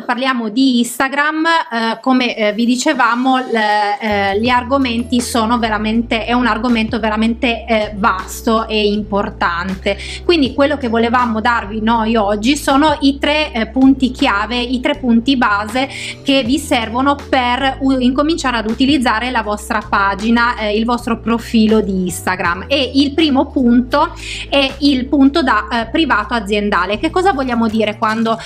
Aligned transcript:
quando 0.00 0.04
parliamo 0.04 0.48
di 0.48 0.78
Instagram, 0.78 1.46
eh, 1.46 1.98
come 2.00 2.36
eh, 2.36 2.52
vi 2.52 2.64
dicevamo, 2.64 3.38
eh, 3.38 4.38
gli 4.40 4.48
argomenti 4.48 5.20
sono 5.20 5.58
veramente, 5.58 6.24
è 6.24 6.32
un 6.32 6.46
argomento 6.46 6.98
veramente 6.98 7.64
eh, 7.66 7.92
vasto 7.96 8.66
e 8.66 8.86
importante. 8.86 9.96
Quindi 10.24 10.54
quello 10.54 10.76
che 10.76 10.88
volevamo 10.88 11.40
darvi 11.40 11.80
noi 11.80 12.16
oggi 12.16 12.56
sono 12.56 12.96
i 13.00 13.18
tre 13.18 13.52
eh, 13.52 13.66
punti 13.68 14.10
chiave, 14.10 14.58
i 14.58 14.80
tre 14.80 14.96
punti 14.96 15.36
base 15.36 15.88
che 16.22 16.42
vi 16.44 16.58
servono 16.58 17.16
per 17.28 17.78
incominciare 17.98 18.58
ad 18.58 18.70
utilizzare 18.70 19.30
la 19.30 19.42
vostra 19.42 19.82
pagina, 19.86 20.56
eh, 20.56 20.76
il 20.76 20.84
vostro 20.84 21.20
profilo 21.20 21.80
di 21.80 22.04
Instagram. 22.06 22.64
E 22.68 22.92
il 22.94 23.12
primo 23.12 23.46
punto 23.46 24.14
è 24.48 24.74
il 24.78 25.06
punto 25.06 25.42
da 25.42 25.88
privato 25.90 26.34
aziendale. 26.34 26.98
Che 26.98 27.10
cosa 27.10 27.32
vogliamo 27.32 27.68
dire 27.68 27.96
quando 27.96 28.38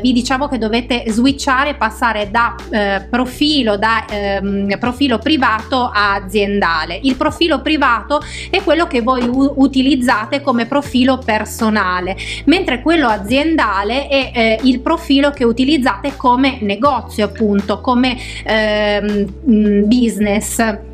vi 0.00 0.12
diciamo 0.12 0.29
che 0.48 0.58
dovete 0.58 1.04
switchare 1.08 1.74
passare 1.74 2.30
da 2.30 2.54
eh, 2.70 3.06
profilo 3.10 3.76
da 3.76 4.04
ehm, 4.08 4.78
profilo 4.78 5.18
privato 5.18 5.90
a 5.92 6.14
aziendale. 6.14 6.98
Il 7.02 7.16
profilo 7.16 7.60
privato 7.60 8.20
è 8.50 8.62
quello 8.62 8.86
che 8.86 9.00
voi 9.02 9.28
utilizzate 9.28 10.40
come 10.40 10.66
profilo 10.66 11.18
personale 11.18 12.16
mentre 12.44 12.82
quello 12.82 13.08
aziendale 13.08 14.06
è 14.06 14.30
eh, 14.34 14.58
il 14.62 14.80
profilo 14.80 15.30
che 15.30 15.44
utilizzate 15.44 16.16
come 16.16 16.58
negozio 16.60 17.24
appunto 17.24 17.80
come 17.80 18.16
ehm, 18.44 19.26
business 19.86 20.88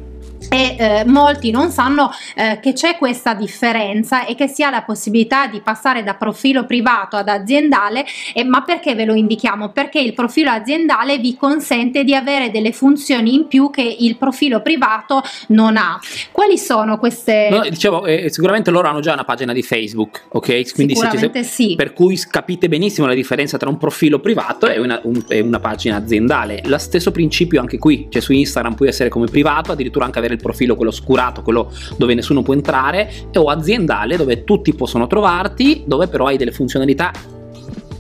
e 0.48 0.76
eh, 0.78 1.04
molti 1.06 1.50
non 1.50 1.70
sanno 1.70 2.10
eh, 2.34 2.58
che 2.60 2.72
c'è 2.72 2.96
questa 2.96 3.34
differenza 3.34 4.26
e 4.26 4.34
che 4.34 4.48
si 4.48 4.62
ha 4.62 4.70
la 4.70 4.82
possibilità 4.82 5.46
di 5.46 5.60
passare 5.60 6.02
da 6.02 6.14
profilo 6.14 6.64
privato 6.66 7.16
ad 7.16 7.28
aziendale 7.28 8.04
eh, 8.34 8.44
ma 8.44 8.62
perché 8.62 8.94
ve 8.94 9.04
lo 9.04 9.14
indichiamo? 9.14 9.70
Perché 9.70 10.00
il 10.00 10.14
profilo 10.14 10.50
aziendale 10.50 11.18
vi 11.18 11.36
consente 11.36 12.04
di 12.04 12.14
avere 12.14 12.50
delle 12.50 12.72
funzioni 12.72 13.34
in 13.34 13.46
più 13.46 13.70
che 13.70 13.82
il 13.82 14.16
profilo 14.16 14.60
privato 14.62 15.22
non 15.48 15.76
ha. 15.76 15.98
Quali 16.30 16.58
sono 16.58 16.98
queste 16.98 17.48
no, 17.50 17.60
dicevo 17.68 18.06
eh, 18.06 18.30
sicuramente 18.30 18.70
loro 18.70 18.88
hanno 18.88 19.00
già 19.00 19.12
una 19.12 19.24
pagina 19.24 19.52
di 19.52 19.62
facebook 19.62 20.26
ok? 20.28 20.72
Quindi 20.72 20.94
sicuramente 20.94 21.42
se, 21.42 21.50
sì. 21.50 21.74
per 21.76 21.92
cui 21.92 22.18
capite 22.30 22.68
benissimo 22.68 23.06
la 23.06 23.14
differenza 23.14 23.56
tra 23.56 23.68
un 23.68 23.78
profilo 23.78 24.20
privato 24.20 24.66
e 24.68 24.78
una, 24.78 25.00
un, 25.04 25.24
e 25.28 25.40
una 25.40 25.60
pagina 25.60 25.96
aziendale. 25.96 26.62
Lo 26.64 26.78
stesso 26.78 27.10
principio 27.10 27.60
anche 27.60 27.78
qui 27.78 28.06
cioè 28.10 28.22
su 28.22 28.32
instagram 28.32 28.74
puoi 28.74 28.88
essere 28.88 29.08
come 29.08 29.26
privato 29.26 29.72
addirittura 29.72 30.04
anche 30.04 30.18
avere 30.18 30.35
il 30.36 30.42
profilo 30.42 30.76
quello 30.76 30.90
oscurato, 30.90 31.42
quello 31.42 31.70
dove 31.96 32.14
nessuno 32.14 32.42
può 32.42 32.54
entrare, 32.54 33.10
o 33.34 33.50
aziendale 33.50 34.16
dove 34.16 34.44
tutti 34.44 34.74
possono 34.74 35.06
trovarti, 35.06 35.84
dove 35.86 36.06
però 36.06 36.26
hai 36.26 36.36
delle 36.36 36.52
funzionalità 36.52 37.12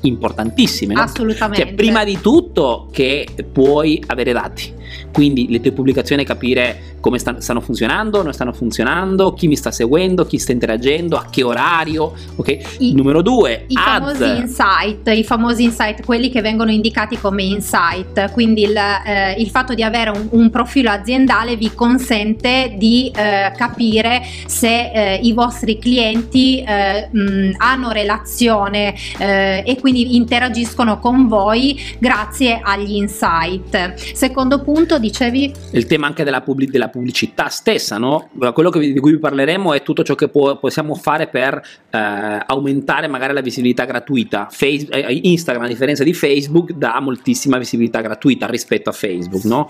importantissime. 0.06 0.94
No? 0.94 1.00
Assolutamente. 1.00 1.64
Cioè, 1.64 1.74
prima 1.74 2.04
di 2.04 2.18
tutto 2.20 2.88
che 2.90 3.26
puoi 3.52 4.02
avere 4.06 4.32
dati 4.32 4.74
quindi 5.12 5.48
le 5.48 5.60
tue 5.60 5.72
pubblicazioni 5.72 6.24
capire 6.24 6.94
come 7.00 7.18
stanno, 7.18 7.40
stanno 7.40 7.60
funzionando, 7.60 8.22
non 8.22 8.32
stanno 8.32 8.52
funzionando, 8.52 9.32
chi 9.32 9.46
mi 9.46 9.56
sta 9.56 9.70
seguendo, 9.70 10.26
chi 10.26 10.38
sta 10.38 10.52
interagendo, 10.52 11.16
a 11.16 11.26
che 11.30 11.42
orario, 11.42 12.12
ok? 12.36 12.58
I, 12.78 12.94
Numero 12.94 13.22
due, 13.22 13.64
i 13.68 13.74
ads. 13.76 14.18
famosi 14.18 14.40
insight, 14.40 15.08
i 15.08 15.24
famosi 15.24 15.62
insight, 15.62 16.04
quelli 16.04 16.28
che 16.30 16.42
vengono 16.42 16.70
indicati 16.70 17.16
come 17.18 17.44
insight, 17.44 18.30
quindi 18.32 18.64
il, 18.64 18.76
eh, 18.76 19.36
il 19.38 19.48
fatto 19.48 19.72
di 19.72 19.82
avere 19.82 20.10
un, 20.10 20.28
un, 20.32 20.50
profilo 20.50 20.90
aziendale 20.90 21.56
vi 21.56 21.72
consente 21.74 22.74
di 22.76 23.10
eh, 23.14 23.52
capire 23.56 24.22
se 24.46 24.90
eh, 24.90 25.20
i 25.22 25.32
vostri 25.32 25.78
clienti 25.78 26.62
eh, 26.62 27.08
mh, 27.10 27.54
hanno 27.56 27.90
relazione 27.90 28.94
eh, 29.18 29.62
e 29.64 29.78
quindi 29.80 29.95
interagiscono 30.00 30.98
con 30.98 31.28
voi 31.28 31.78
grazie 31.98 32.60
agli 32.62 32.94
insight. 32.94 33.94
Secondo 33.94 34.62
punto 34.62 34.98
dicevi? 34.98 35.52
Il 35.72 35.86
tema 35.86 36.06
anche 36.06 36.24
della, 36.24 36.40
pubblic- 36.40 36.70
della 36.70 36.88
pubblicità 36.88 37.48
stessa, 37.48 37.98
no? 37.98 38.28
Quello 38.52 38.70
che, 38.70 38.92
di 38.92 39.00
cui 39.00 39.12
vi 39.12 39.18
parleremo 39.18 39.72
è 39.72 39.82
tutto 39.82 40.02
ciò 40.02 40.14
che 40.14 40.28
può, 40.28 40.58
possiamo 40.58 40.94
fare 40.94 41.28
per 41.28 41.60
eh, 41.90 42.42
aumentare 42.46 43.08
magari 43.08 43.32
la 43.32 43.40
visibilità 43.40 43.84
gratuita. 43.84 44.48
Face- 44.50 44.88
eh, 44.88 45.20
Instagram, 45.22 45.64
a 45.64 45.68
differenza 45.68 46.04
di 46.04 46.12
Facebook, 46.12 46.72
dà 46.72 46.98
moltissima 47.00 47.58
visibilità 47.58 48.00
gratuita 48.00 48.46
rispetto 48.46 48.90
a 48.90 48.92
Facebook, 48.92 49.44
no? 49.44 49.68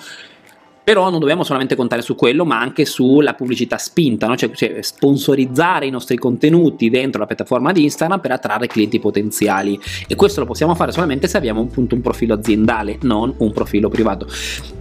Però 0.87 1.11
non 1.11 1.19
dobbiamo 1.19 1.43
solamente 1.43 1.75
contare 1.75 2.01
su 2.01 2.15
quello, 2.15 2.45
ma 2.45 2.61
anche 2.61 2.85
sulla 2.85 3.35
pubblicità 3.35 3.77
spinta, 3.77 4.29
no? 4.29 4.37
cioè, 4.37 4.53
cioè, 4.53 4.83
sponsorizzare 4.83 5.85
i 5.85 5.91
nostri 5.91 6.17
contenuti 6.17 6.89
dentro 6.91 7.19
la 7.19 7.27
piattaforma 7.27 7.73
di 7.73 7.83
Instagram 7.83 8.21
per 8.21 8.31
attrarre 8.31 8.69
clienti 8.69 9.01
potenziali. 9.01 9.77
E 10.07 10.15
questo 10.15 10.39
lo 10.39 10.47
possiamo 10.47 10.77
fare 10.77 10.93
solamente 10.93 11.27
se 11.27 11.39
abbiamo 11.39 11.63
appunto 11.63 11.97
un 11.97 12.03
profilo 12.03 12.35
aziendale, 12.35 12.99
non 13.03 13.35
un 13.39 13.51
profilo 13.51 13.89
privato. 13.89 14.29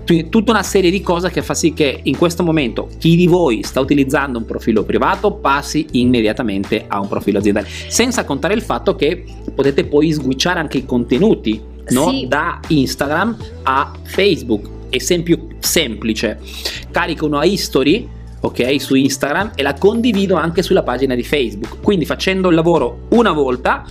Quindi 0.06 0.30
tutta 0.30 0.52
una 0.52 0.62
serie 0.62 0.92
di 0.92 1.02
cose 1.02 1.32
che 1.32 1.42
fa 1.42 1.56
sì 1.56 1.74
che 1.74 2.02
in 2.04 2.18
questo 2.18 2.44
momento 2.44 2.88
chi 3.00 3.16
di 3.16 3.26
voi 3.26 3.64
sta 3.64 3.80
utilizzando 3.80 4.38
un 4.38 4.46
profilo 4.46 4.84
privato 4.84 5.32
passi 5.32 5.88
immediatamente 5.94 6.86
a 6.88 7.00
un 7.00 7.08
profilo 7.08 7.40
aziendale. 7.40 7.68
Senza 7.68 8.26
contare 8.26 8.54
il 8.54 8.62
fatto 8.62 8.96
che 8.96 9.24
potete 9.56 9.86
poi 9.86 10.12
switchare 10.12 10.60
anche 10.60 10.78
i 10.78 10.86
contenuti 10.86 11.60
no? 11.90 12.10
sì. 12.10 12.28
da 12.28 12.60
Instagram 12.68 13.36
a 13.64 13.92
Facebook 14.04 14.75
esempio 14.96 15.48
semplice, 15.60 16.40
carico 16.92 17.26
una 17.26 17.44
history 17.44 18.08
ok 18.42 18.80
su 18.80 18.96
Instagram 18.96 19.52
e 19.56 19.64
la 19.64 19.74
condivido 19.74 20.36
anche 20.36 20.62
sulla 20.62 20.84
pagina 20.84 21.16
di 21.16 21.24
Facebook. 21.24 21.82
Quindi 21.82 22.06
facendo 22.06 22.50
il 22.50 22.56
lavoro 22.56 23.08
una 23.10 23.32
volta 23.32 23.86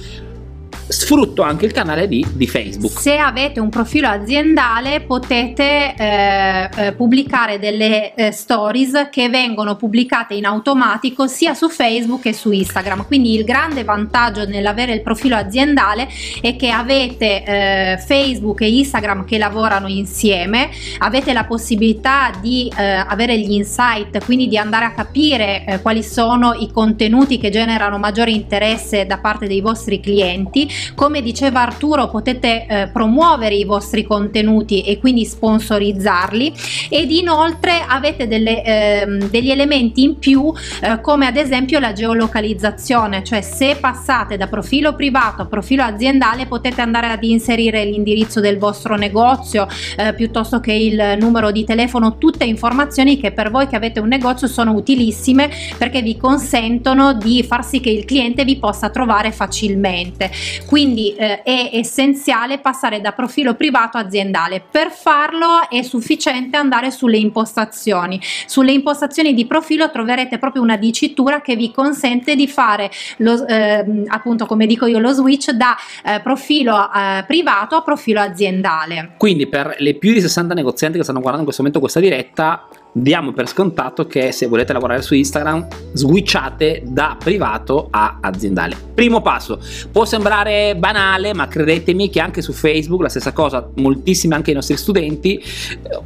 sfrutto 0.87 1.43
anche 1.43 1.65
il 1.67 1.73
canale 1.73 2.07
di, 2.09 2.25
di 2.33 2.47
Facebook. 2.47 3.01
Se 3.01 3.17
avete 3.17 3.61
un 3.61 3.69
profilo 3.69 4.09
aziendale 4.09 5.01
potete 5.01 5.95
eh, 5.95 6.69
eh, 6.77 6.93
pubblicare 6.93 7.59
delle 7.59 8.15
eh, 8.15 8.33
stories 8.33 9.09
che 9.11 9.29
vengono 9.29 9.77
pubblicate 9.77 10.35
in 10.35 10.45
automatico 10.45 11.27
sia 11.27 11.55
su 11.55 11.69
Facebook 11.69 12.23
che 12.23 12.33
su 12.33 12.51
Instagram. 12.51 13.07
Quindi 13.07 13.35
il 13.35 13.45
grande 13.45 13.85
vantaggio 13.85 14.47
nell'avere 14.47 14.93
il 14.93 15.03
profilo 15.03 15.37
aziendale 15.37 16.09
è 16.41 16.57
che 16.57 16.71
avete 16.71 17.45
eh, 17.45 17.99
Facebook 17.99 18.61
e 18.61 18.77
Instagram 18.77 19.25
che 19.25 19.39
lavorano 19.39 19.89
insieme, 19.89 20.71
avete 20.99 21.33
la 21.33 21.45
possibilità 21.45 22.31
di 22.41 22.73
eh, 22.77 22.83
avere 22.83 23.39
gli 23.39 23.53
insight, 23.53 24.25
quindi 24.25 24.49
di 24.49 24.59
andare 24.59 24.85
a 24.85 24.93
capire 24.93 25.65
eh, 25.67 25.81
quali 25.81 26.03
sono 26.03 26.53
i 26.55 26.71
contenuti 26.71 27.39
che 27.39 27.51
generano 27.51 27.99
maggiore 27.99 28.31
interesse 28.31 29.07
da 29.07 29.19
parte 29.19 29.47
dei 29.47 29.61
vostri 29.61 30.01
clienti 30.01 30.69
come 30.95 31.23
diceva 31.23 31.63
Arturo 31.63 32.09
potete 32.09 32.67
eh, 32.67 32.89
promuovere 32.93 33.55
i 33.55 33.65
vostri 33.65 34.05
contenuti 34.05 34.83
e 34.83 34.99
quindi 34.99 35.25
sponsorizzarli. 35.25 36.53
Ed 36.89 37.11
inoltre 37.11 37.85
avete 37.87 38.27
delle, 38.27 38.63
eh, 38.63 39.07
degli 39.31 39.51
elementi 39.51 40.03
in 40.03 40.19
più 40.19 40.53
eh, 40.83 41.01
come 41.01 41.27
ad 41.27 41.37
esempio 41.37 41.79
la 41.79 41.93
geolocalizzazione. 41.93 43.23
Cioè 43.23 43.41
se 43.41 43.77
passate 43.81 44.37
da 44.37 44.47
profilo 44.47 44.95
privato 44.95 45.43
a 45.43 45.47
profilo 45.47 45.83
aziendale 45.83 46.47
potete 46.47 46.81
andare 46.81 47.09
ad 47.09 47.23
inserire 47.23 47.85
l'indirizzo 47.85 48.41
del 48.41 48.59
vostro 48.59 48.97
negozio 48.97 49.67
eh, 49.97 50.15
piuttosto 50.15 50.61
che 50.61 50.73
il 50.73 51.17
numero 51.21 51.51
di 51.51 51.65
telefono. 51.65 52.19
Tutte 52.19 52.45
informazioni 52.45 53.19
che 53.19 53.33
per 53.33 53.51
voi 53.51 53.67
che 53.67 53.77
avete 53.77 54.01
un 54.01 54.09
negozio 54.09 54.47
sono 54.47 54.73
utilissime 54.73 55.51
perché 55.79 56.03
vi 56.03 56.17
consentono 56.17 57.15
di 57.15 57.43
far 57.43 57.65
sì 57.65 57.81
che 57.81 57.91
il 57.91 58.05
cliente 58.05 58.45
vi 58.45 58.57
possa 58.57 58.91
trovare 58.91 59.33
facilmente 59.33 60.31
quindi 60.67 61.15
eh, 61.15 61.43
è 61.43 61.71
essenziale 61.73 62.59
passare 62.59 63.01
da 63.01 63.13
profilo 63.13 63.55
privato 63.55 63.99
aziendale. 63.99 64.63
Per 64.69 64.91
farlo 64.91 65.69
è 65.69 65.83
sufficiente 65.83 66.57
andare 66.57 66.91
sulle 66.91 67.17
impostazioni. 67.17 68.21
Sulle 68.47 68.73
impostazioni 68.73 69.35
di 69.35 69.47
profilo 69.47 69.91
troverete 69.91 70.39
proprio 70.39 70.63
una 70.63 70.77
dicitura 70.77 71.41
che 71.41 71.57
vi 71.57 71.71
consente 71.71 72.35
di 72.35 72.49
fare 72.49 72.91
lo, 73.19 73.47
eh, 73.47 74.05
appunto 74.09 74.47
come 74.47 74.67
dico 74.67 74.87
io 74.87 74.99
lo 74.99 75.13
switch 75.13 75.51
da 75.51 75.77
eh, 76.05 76.21
profilo 76.21 76.91
eh, 76.93 77.25
privato 77.27 77.77
a 77.77 77.83
profilo 77.83 78.21
aziendale. 78.21 79.13
Quindi 79.17 79.47
per 79.47 79.77
le 79.79 79.95
più 79.95 80.13
di 80.13 80.21
60 80.21 80.55
negozianti 80.55 80.99
che 80.99 81.05
stanno 81.05 81.21
guardando 81.21 81.47
in 81.47 81.53
questo 81.53 81.63
momento 81.63 81.81
questa 81.81 82.01
diretta 82.01 82.67
diamo 82.97 83.33
per 83.33 83.49
scontato 83.49 84.07
che 84.07 84.31
se 84.31 84.47
volete 84.47 84.73
lavorare 84.73 85.03
su 85.03 85.15
Instagram 85.15 85.67
switchate 85.93 86.83
da 86.85 87.17
privato 87.19 87.89
a 87.91 88.19
aziendale. 88.21 88.77
Primo 88.95 89.21
passo, 89.21 89.59
può 89.91 90.05
sembrare 90.05 90.77
banale 90.77 91.35
ma 91.35 91.49
credetemi 91.49 92.09
che 92.09 92.21
anche 92.21 92.41
su 92.41 92.53
Facebook 92.53 93.03
la 93.03 93.09
stessa 93.09 93.33
cosa, 93.33 93.69
moltissimi 93.75 94.35
anche 94.35 94.53
i 94.53 94.55
nostri 94.55 94.77
studenti 94.77 95.37
eh, 95.37 95.43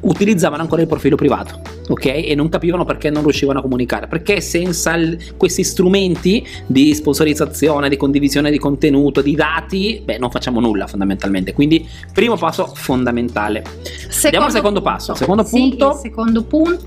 utilizzavano 0.00 0.62
ancora 0.62 0.81
il 0.81 0.88
profilo 0.88 1.17
privato, 1.17 1.61
ok? 1.88 2.06
E 2.06 2.35
non 2.35 2.49
capivano 2.49 2.87
perché 2.87 3.11
non 3.11 3.23
riuscivano 3.23 3.58
a 3.58 3.62
comunicare, 3.62 4.06
perché 4.06 4.41
senza 4.41 4.94
il, 4.94 5.37
questi 5.37 5.64
strumenti 5.64 6.46
di 6.67 6.94
sponsorizzazione, 6.94 7.91
di 7.91 7.99
condivisione 7.99 8.50
di 8.50 8.58
contenuto, 8.58 9.20
di 9.20 9.34
dati, 9.34 10.00
beh 10.02 10.17
non 10.17 10.31
facciamo 10.31 10.58
nulla 10.58 10.87
fondamentalmente, 10.87 11.52
quindi 11.52 11.87
primo 12.14 12.37
passo 12.37 12.73
fondamentale. 12.75 13.62
Andiamo 14.23 14.46
al 14.46 14.52
secondo 14.52 14.81
passo. 14.81 15.14
Secondo 15.14 15.44
Sì, 15.44 15.50
punto. 15.50 15.94
secondo 15.94 16.43
punto. 16.44 16.78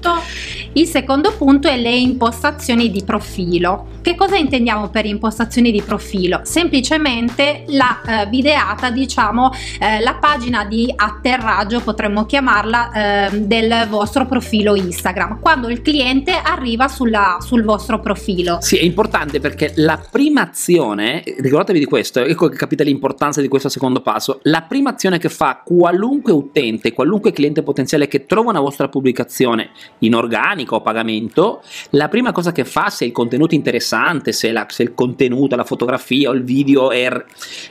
Il 0.73 0.87
secondo 0.87 1.33
punto 1.35 1.67
è 1.67 1.77
le 1.77 1.93
impostazioni 1.93 2.89
di 2.89 3.03
profilo. 3.03 3.87
Che 4.01 4.15
cosa 4.15 4.37
intendiamo 4.37 4.89
per 4.89 5.05
impostazioni 5.05 5.69
di 5.69 5.81
profilo? 5.81 6.39
Semplicemente 6.43 7.65
la 7.67 8.01
eh, 8.01 8.27
videata, 8.29 8.89
diciamo, 8.89 9.51
eh, 9.79 9.99
la 9.99 10.15
pagina 10.15 10.63
di 10.63 10.91
atterraggio, 10.95 11.81
potremmo 11.81 12.25
chiamarla, 12.25 13.27
eh, 13.27 13.41
del 13.41 13.85
vostro 13.89 14.25
profilo 14.25 14.75
Instagram, 14.75 15.39
quando 15.39 15.67
il 15.67 15.81
cliente 15.81 16.31
arriva 16.31 16.87
sulla- 16.87 17.37
sul 17.41 17.63
vostro 17.63 17.99
profilo. 17.99 18.57
Sì, 18.61 18.77
è 18.77 18.83
importante 18.83 19.39
perché 19.39 19.73
la 19.75 20.01
prima 20.09 20.41
azione, 20.41 21.21
ricordatevi 21.25 21.79
di 21.79 21.85
questo, 21.85 22.21
ecco 22.21 22.47
che 22.47 22.57
capite 22.57 22.83
l'importanza 22.83 23.41
di 23.41 23.49
questo 23.49 23.69
secondo 23.69 24.01
passo, 24.01 24.39
la 24.43 24.61
prima 24.61 24.91
azione 24.91 25.19
che 25.19 25.29
fa 25.29 25.61
qualunque 25.63 26.31
utente, 26.31 26.93
qualunque 26.93 27.33
cliente 27.33 27.61
potenziale 27.61 28.07
che 28.07 28.25
trova 28.25 28.49
una 28.49 28.61
vostra 28.61 28.87
pubblicazione 28.87 29.71
in 29.99 30.15
organico 30.15 30.75
a 30.77 30.81
pagamento, 30.81 31.61
la 31.91 32.07
prima 32.07 32.31
cosa 32.31 32.51
che 32.51 32.65
fa 32.65 32.89
se 32.89 33.05
il 33.05 33.11
contenuto 33.11 33.53
è 33.53 33.57
interessante, 33.57 34.31
se, 34.31 34.51
la- 34.51 34.65
se 34.69 34.83
il 34.83 34.93
contenuto, 34.93 35.55
la 35.55 35.63
fotografia 35.63 36.29
o 36.29 36.33
il 36.33 36.43
video 36.43 36.91
è- 36.91 37.23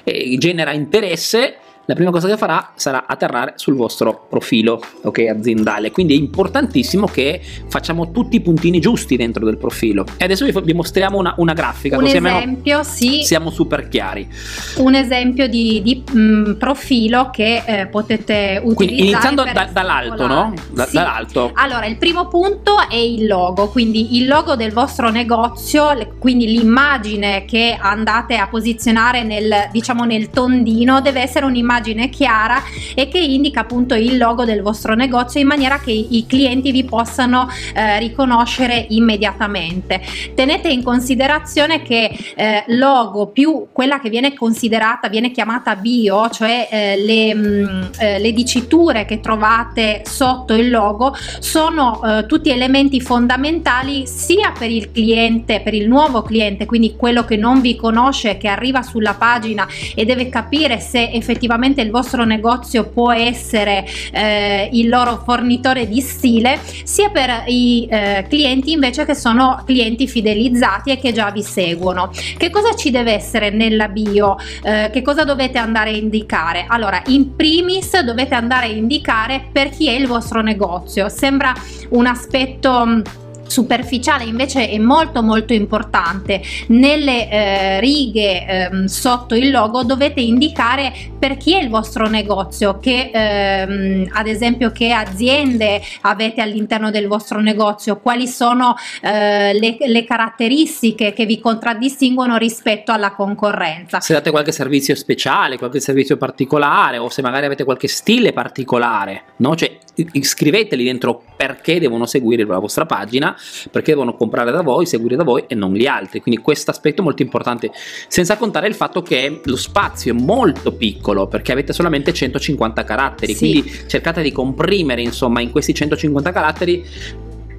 eh, 0.04 0.36
genera 0.38 0.72
interesse, 0.72 1.56
la 1.90 1.96
prima 1.96 2.12
cosa 2.12 2.28
che 2.28 2.36
farà 2.36 2.70
sarà 2.76 3.04
atterrare 3.08 3.54
sul 3.56 3.74
vostro 3.74 4.26
profilo 4.28 4.80
ok, 5.02 5.26
aziendale. 5.28 5.90
Quindi 5.90 6.14
è 6.14 6.16
importantissimo 6.16 7.08
che 7.08 7.40
facciamo 7.66 8.12
tutti 8.12 8.36
i 8.36 8.40
puntini 8.40 8.78
giusti 8.78 9.16
dentro 9.16 9.44
del 9.44 9.56
profilo. 9.58 10.04
E 10.16 10.22
adesso 10.24 10.44
vi, 10.44 10.54
vi 10.62 10.72
mostriamo 10.72 11.18
una, 11.18 11.34
una 11.38 11.52
grafica, 11.52 11.96
Un 11.96 12.04
così 12.04 12.16
almeno 12.18 12.36
esempio, 12.36 12.82
sì, 12.84 13.22
siamo 13.24 13.50
super 13.50 13.88
chiari. 13.88 14.28
un 14.76 14.94
esempio 14.94 15.48
di, 15.48 15.82
di, 15.82 16.04
mh, 16.12 16.52
profilo 16.58 17.30
che 17.32 17.64
eh, 17.66 17.86
potete 17.88 18.60
utilizzare. 18.62 18.74
Quindi 18.74 19.00
iniziando 19.00 19.42
da- 19.42 19.68
dall'alto, 19.72 20.26
no? 20.28 20.54
Da- 20.70 20.86
Sì. 20.86 20.94
Dall'alto. 20.94 21.50
Allora, 21.54 21.86
il 21.86 21.96
primo 21.96 22.28
punto 22.28 22.88
è 22.88 22.94
il 22.94 23.26
logo, 23.26 23.68
quindi 23.68 24.16
il 24.16 24.28
logo 24.28 24.54
del 24.54 24.72
vostro 24.72 25.10
negozio, 25.10 26.14
quindi 26.20 26.46
l'immagine 26.46 27.44
che 27.46 27.76
andate 27.80 28.36
a 28.36 28.46
posizionare 28.46 29.24
nel, 29.24 29.68
diciamo, 29.72 30.04
nel 30.04 30.30
tondino 30.30 31.00
deve 31.00 31.20
essere 31.20 31.46
un'immagine 31.46 31.78
chiara 32.08 32.62
e 32.94 33.08
che 33.08 33.18
indica 33.18 33.60
appunto 33.60 33.94
il 33.94 34.16
logo 34.16 34.44
del 34.44 34.62
vostro 34.62 34.94
negozio 34.94 35.40
in 35.40 35.46
maniera 35.46 35.78
che 35.78 35.90
i 35.92 36.24
clienti 36.26 36.70
vi 36.70 36.84
possano 36.84 37.48
eh, 37.74 37.98
riconoscere 37.98 38.86
immediatamente. 38.90 40.00
Tenete 40.34 40.68
in 40.68 40.82
considerazione 40.82 41.82
che 41.82 42.10
eh, 42.36 42.64
logo 42.68 43.28
più 43.28 43.68
quella 43.72 44.00
che 44.00 44.10
viene 44.10 44.34
considerata, 44.34 45.08
viene 45.08 45.30
chiamata 45.30 45.76
bio, 45.76 46.28
cioè 46.30 46.68
eh, 46.70 46.96
le, 46.96 47.34
mh, 47.34 47.90
eh, 47.98 48.18
le 48.18 48.32
diciture 48.32 49.04
che 49.04 49.20
trovate 49.20 50.02
sotto 50.04 50.54
il 50.54 50.70
logo, 50.70 51.14
sono 51.38 52.00
eh, 52.02 52.26
tutti 52.26 52.50
elementi 52.50 53.00
fondamentali 53.00 54.06
sia 54.06 54.52
per 54.56 54.70
il 54.70 54.90
cliente, 54.90 55.60
per 55.60 55.74
il 55.74 55.88
nuovo 55.88 56.22
cliente, 56.22 56.66
quindi 56.66 56.96
quello 56.96 57.24
che 57.24 57.36
non 57.36 57.60
vi 57.60 57.76
conosce, 57.76 58.36
che 58.36 58.48
arriva 58.48 58.82
sulla 58.82 59.14
pagina 59.14 59.66
e 59.94 60.04
deve 60.04 60.28
capire 60.28 60.80
se 60.80 61.10
effettivamente 61.10 61.69
il 61.78 61.90
vostro 61.90 62.24
negozio 62.24 62.88
può 62.88 63.12
essere 63.12 63.86
eh, 64.12 64.68
il 64.72 64.88
loro 64.88 65.22
fornitore 65.24 65.86
di 65.86 66.00
stile, 66.00 66.58
sia 66.84 67.10
per 67.10 67.44
i 67.46 67.86
eh, 67.90 68.26
clienti 68.28 68.72
invece 68.72 69.04
che 69.04 69.14
sono 69.14 69.62
clienti 69.64 70.06
fidelizzati 70.06 70.90
e 70.90 70.98
che 70.98 71.12
già 71.12 71.30
vi 71.30 71.42
seguono. 71.42 72.10
Che 72.36 72.50
cosa 72.50 72.74
ci 72.74 72.90
deve 72.90 73.12
essere 73.12 73.50
nella 73.50 73.88
bio? 73.88 74.36
Eh, 74.62 74.90
che 74.92 75.02
cosa 75.02 75.24
dovete 75.24 75.58
andare 75.58 75.90
a 75.90 75.94
indicare? 75.94 76.64
Allora, 76.68 77.02
in 77.06 77.36
primis 77.36 78.00
dovete 78.00 78.34
andare 78.34 78.66
a 78.66 78.70
indicare 78.70 79.48
per 79.52 79.70
chi 79.70 79.88
è 79.88 79.92
il 79.92 80.06
vostro 80.06 80.40
negozio. 80.42 81.08
Sembra 81.08 81.52
un 81.90 82.06
aspetto 82.06 83.02
superficiale 83.50 84.24
invece 84.24 84.68
è 84.68 84.78
molto 84.78 85.22
molto 85.22 85.52
importante 85.52 86.40
nelle 86.68 87.28
eh, 87.28 87.80
righe 87.80 88.46
ehm, 88.46 88.84
sotto 88.84 89.34
il 89.34 89.50
logo 89.50 89.82
dovete 89.82 90.20
indicare 90.20 90.92
per 91.18 91.36
chi 91.36 91.54
è 91.54 91.60
il 91.60 91.68
vostro 91.68 92.08
negozio 92.08 92.78
che 92.78 93.10
ehm, 93.12 94.08
ad 94.12 94.26
esempio 94.28 94.70
che 94.70 94.92
aziende 94.92 95.82
avete 96.02 96.40
all'interno 96.40 96.90
del 96.90 97.08
vostro 97.08 97.40
negozio 97.40 97.98
quali 97.98 98.28
sono 98.28 98.76
eh, 99.02 99.52
le, 99.58 99.76
le 99.78 100.04
caratteristiche 100.04 101.12
che 101.12 101.26
vi 101.26 101.40
contraddistinguono 101.40 102.36
rispetto 102.36 102.92
alla 102.92 103.12
concorrenza 103.12 104.00
Se 104.00 104.12
date 104.12 104.30
qualche 104.30 104.52
servizio 104.52 104.94
speciale, 104.94 105.58
qualche 105.58 105.80
servizio 105.80 106.16
particolare 106.16 106.98
o 106.98 107.08
se 107.08 107.20
magari 107.20 107.46
avete 107.46 107.64
qualche 107.64 107.88
stile 107.88 108.32
particolare, 108.32 109.22
no? 109.36 109.56
Cioè 109.56 109.78
scriveteli 110.20 110.84
dentro 110.84 111.22
perché 111.36 111.80
devono 111.80 112.06
seguire 112.06 112.44
la 112.44 112.58
vostra 112.58 112.86
pagina, 112.86 113.36
perché 113.70 113.92
devono 113.92 114.14
comprare 114.14 114.50
da 114.50 114.62
voi, 114.62 114.86
seguire 114.86 115.16
da 115.16 115.24
voi 115.24 115.44
e 115.46 115.54
non 115.54 115.72
gli 115.72 115.86
altri. 115.86 116.20
Quindi 116.20 116.40
questo 116.40 116.70
aspetto 116.70 117.00
è 117.00 117.04
molto 117.04 117.22
importante, 117.22 117.70
senza 118.08 118.36
contare 118.36 118.68
il 118.68 118.74
fatto 118.74 119.02
che 119.02 119.40
lo 119.44 119.56
spazio 119.56 120.14
è 120.14 120.18
molto 120.18 120.72
piccolo 120.72 121.26
perché 121.26 121.52
avete 121.52 121.72
solamente 121.72 122.12
150 122.12 122.84
caratteri, 122.84 123.34
Sì. 123.34 123.38
quindi 123.38 123.72
cercate 123.86 124.22
di 124.22 124.32
comprimere 124.32 125.02
insomma 125.02 125.40
in 125.40 125.50
questi 125.50 125.74
150 125.74 126.32
caratteri 126.32 126.84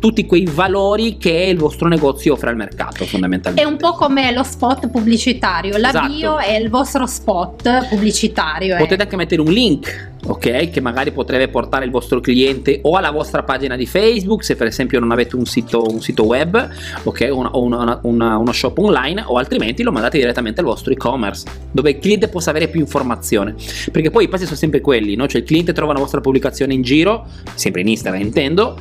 tutti 0.01 0.25
quei 0.25 0.45
valori 0.51 1.17
che 1.17 1.29
il 1.29 1.57
vostro 1.59 1.87
negozio 1.87 2.33
offre 2.33 2.49
al 2.49 2.55
mercato 2.55 3.03
è 3.03 3.05
fondamentalmente. 3.05 3.69
un 3.69 3.77
po' 3.77 3.93
come 3.93 4.33
lo 4.33 4.41
spot 4.41 4.89
pubblicitario 4.89 5.77
la 5.77 5.89
Esatto. 5.89 6.39
è 6.39 6.55
il 6.55 6.69
vostro 6.71 7.05
spot 7.05 7.87
pubblicitario 7.87 8.75
Potete 8.77 8.93
ecco. 8.95 9.03
anche 9.03 9.15
mettere 9.15 9.41
un 9.41 9.51
link, 9.51 10.09
ok? 10.25 10.71
Che 10.71 10.81
magari 10.81 11.11
potrebbe 11.11 11.49
portare 11.49 11.85
il 11.85 11.91
vostro 11.91 12.19
cliente 12.19 12.79
o 12.81 12.95
alla 12.97 13.11
vostra 13.11 13.43
pagina 13.43 13.75
di 13.75 13.85
Facebook, 13.85 14.43
se 14.43 14.55
per 14.55 14.65
esempio 14.65 14.99
non 14.99 15.11
avete 15.11 15.35
un 15.35 15.45
sito, 15.45 15.85
un 15.87 16.01
sito 16.01 16.23
web, 16.25 16.67
ok? 17.03 17.27
O, 17.31 17.37
una- 17.37 17.51
una- 17.53 17.99
una- 18.01 18.37
uno 18.37 18.51
shop 18.51 18.79
online, 18.79 19.23
o 19.27 19.37
altrimenti 19.37 19.83
lo 19.83 19.91
mandate 19.91 20.17
direttamente 20.17 20.61
al 20.61 20.65
vostro 20.65 20.91
e-commerce, 20.91 21.45
dove 21.71 21.91
il 21.91 21.99
cliente 21.99 22.27
possa 22.27 22.49
avere 22.49 22.69
più 22.69 22.79
informazione. 22.79 23.53
Perché 23.91 24.09
poi 24.09 24.23
i 24.23 24.27
passi 24.27 24.45
sono 24.45 24.57
sempre 24.57 24.81
quelli, 24.81 25.13
no? 25.15 25.27
Cioè 25.27 25.41
il 25.41 25.45
cliente 25.47 25.73
trova 25.73 25.91
una 25.91 26.01
vostra 26.01 26.21
pubblicazione 26.21 26.73
in 26.73 26.81
giro, 26.81 27.27
sempre 27.53 27.81
in 27.81 27.87
Instagram 27.89 28.21
intendo. 28.21 28.75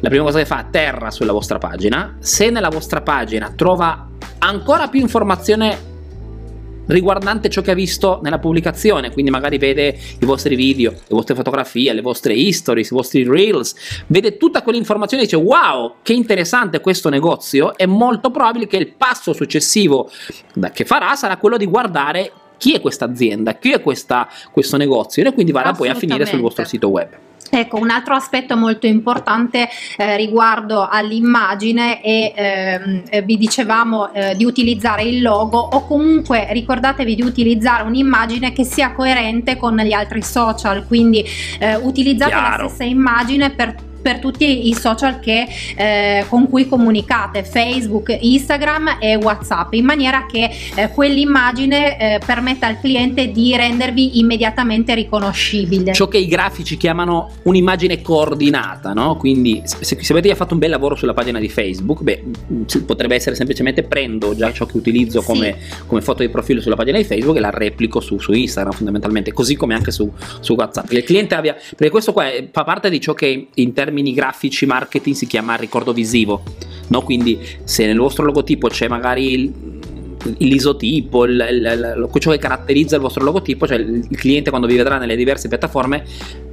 La 0.00 0.08
prima 0.08 0.24
cosa 0.24 0.38
che 0.38 0.46
fa 0.46 0.58
atterra 0.58 1.10
sulla 1.10 1.32
vostra 1.32 1.58
pagina. 1.58 2.16
Se 2.20 2.50
nella 2.50 2.68
vostra 2.68 3.00
pagina 3.00 3.52
trova 3.56 4.08
ancora 4.38 4.88
più 4.88 5.00
informazione 5.00 5.94
riguardante 6.86 7.48
ciò 7.48 7.62
che 7.62 7.72
ha 7.72 7.74
visto 7.74 8.20
nella 8.22 8.38
pubblicazione, 8.38 9.10
quindi 9.10 9.30
magari 9.30 9.58
vede 9.58 9.98
i 10.20 10.24
vostri 10.24 10.54
video, 10.54 10.92
le 10.92 11.00
vostre 11.08 11.34
fotografie, 11.34 11.92
le 11.92 12.00
vostre 12.00 12.52
stories, 12.52 12.90
i 12.90 12.94
vostri 12.94 13.24
reels, 13.24 13.74
vede 14.06 14.36
tutta 14.36 14.62
quell'informazione 14.62 15.22
e 15.22 15.26
dice 15.26 15.36
wow, 15.36 15.96
che 16.02 16.12
interessante 16.12 16.80
questo 16.80 17.08
negozio, 17.08 17.76
è 17.76 17.86
molto 17.86 18.30
probabile 18.30 18.66
che 18.66 18.76
il 18.76 18.92
passo 18.92 19.32
successivo 19.32 20.10
che 20.72 20.84
farà 20.84 21.14
sarà 21.16 21.38
quello 21.38 21.56
di 21.56 21.66
guardare 21.66 22.32
chi 22.58 22.74
è 22.74 22.80
questa 22.80 23.04
azienda, 23.04 23.54
chi 23.54 23.72
è 23.72 23.80
questa- 23.80 24.28
questo 24.50 24.76
negozio 24.76 25.24
e 25.24 25.32
quindi 25.32 25.52
vada 25.52 25.72
poi 25.72 25.88
a 25.88 25.94
finire 25.94 26.24
sul 26.24 26.40
vostro 26.40 26.64
sito 26.64 26.88
web. 26.88 27.08
Ecco, 27.50 27.78
un 27.78 27.90
altro 27.90 28.14
aspetto 28.14 28.56
molto 28.56 28.86
importante 28.86 29.68
eh, 29.96 30.16
riguardo 30.16 30.86
all'immagine 30.88 32.00
è, 32.00 32.32
ehm, 32.34 33.02
eh, 33.08 33.22
vi 33.22 33.36
dicevamo 33.36 34.12
eh, 34.12 34.34
di 34.36 34.44
utilizzare 34.44 35.02
il 35.02 35.22
logo 35.22 35.58
o 35.58 35.86
comunque 35.86 36.46
ricordatevi 36.50 37.14
di 37.14 37.22
utilizzare 37.22 37.82
un'immagine 37.82 38.52
che 38.52 38.64
sia 38.64 38.92
coerente 38.92 39.56
con 39.56 39.76
gli 39.76 39.92
altri 39.92 40.22
social, 40.22 40.86
quindi 40.86 41.24
eh, 41.58 41.76
utilizzate 41.76 42.30
Chiaro. 42.30 42.62
la 42.62 42.68
stessa 42.68 42.84
immagine 42.84 43.50
per 43.50 43.74
per 44.06 44.20
tutti 44.20 44.68
i 44.68 44.74
social 44.74 45.18
che, 45.18 45.48
eh, 45.76 46.24
con 46.28 46.48
cui 46.48 46.68
comunicate, 46.68 47.42
Facebook, 47.42 48.16
Instagram 48.20 48.98
e 49.00 49.16
WhatsApp, 49.16 49.72
in 49.72 49.84
maniera 49.84 50.26
che 50.30 50.48
eh, 50.76 50.90
quell'immagine 50.90 51.98
eh, 51.98 52.20
permetta 52.24 52.68
al 52.68 52.78
cliente 52.78 53.32
di 53.32 53.56
rendervi 53.56 54.20
immediatamente 54.20 54.94
riconoscibile. 54.94 55.92
ciò 55.92 56.06
che 56.06 56.18
i 56.18 56.28
grafici 56.28 56.76
chiamano 56.76 57.32
un'immagine 57.42 58.00
coordinata, 58.00 58.92
no? 58.92 59.16
Quindi 59.16 59.62
se, 59.64 59.98
se 60.00 60.12
avete 60.12 60.28
già 60.28 60.36
fatto 60.36 60.52
un 60.54 60.60
bel 60.60 60.70
lavoro 60.70 60.94
sulla 60.94 61.12
pagina 61.12 61.40
di 61.40 61.48
Facebook, 61.48 62.02
beh, 62.02 62.22
mh, 62.46 62.78
potrebbe 62.86 63.16
essere 63.16 63.34
semplicemente 63.34 63.82
prendo 63.82 64.36
già 64.36 64.52
ciò 64.52 64.66
che 64.66 64.76
utilizzo 64.76 65.18
Sì. 65.20 65.26
come, 65.26 65.56
come 65.88 66.00
foto 66.00 66.22
di 66.22 66.28
profilo 66.28 66.60
sulla 66.60 66.76
pagina 66.76 66.96
di 66.96 67.02
Facebook 67.04 67.36
e 67.36 67.40
la 67.40 67.50
replico 67.50 67.98
su, 67.98 68.20
su 68.20 68.32
Instagram 68.32 68.72
fondamentalmente, 68.72 69.32
così 69.32 69.56
come 69.56 69.74
anche 69.74 69.90
su, 69.90 70.08
su 70.38 70.54
WhatsApp. 70.54 70.86
Che 70.86 70.96
il 70.98 71.02
cliente 71.02 71.34
abbia, 71.34 71.54
perché 71.54 71.90
questo 71.90 72.12
qua 72.12 72.30
è- 72.30 72.48
fa 72.52 72.62
parte 72.62 72.88
di 72.88 73.00
ciò 73.00 73.14
che 73.14 73.48
in 73.52 73.72
termini 73.72 73.94
grafici 74.12 74.66
marketing 74.66 75.14
si 75.14 75.26
chiama 75.26 75.54
ricordo 75.56 75.92
visivo, 75.92 76.42
no? 76.88 77.02
Quindi 77.02 77.38
se 77.64 77.86
nel 77.86 77.98
vostro 77.98 78.24
logotipo 78.24 78.68
c'è 78.68 78.88
magari 78.88 79.32
il, 79.32 79.52
l'isotipo, 80.38 81.24
il- 81.24 81.46
il- 81.50 82.08
ciò 82.18 82.30
che 82.30 82.38
caratterizza 82.38 82.96
il 82.96 83.02
vostro 83.02 83.22
logotipo, 83.24 83.66
cioè 83.66 83.78
il 83.78 84.06
cliente 84.16 84.50
quando 84.50 84.66
vi 84.66 84.76
vedrà 84.76 84.98
nelle 84.98 85.16
diverse 85.16 85.48
piattaforme 85.48 86.04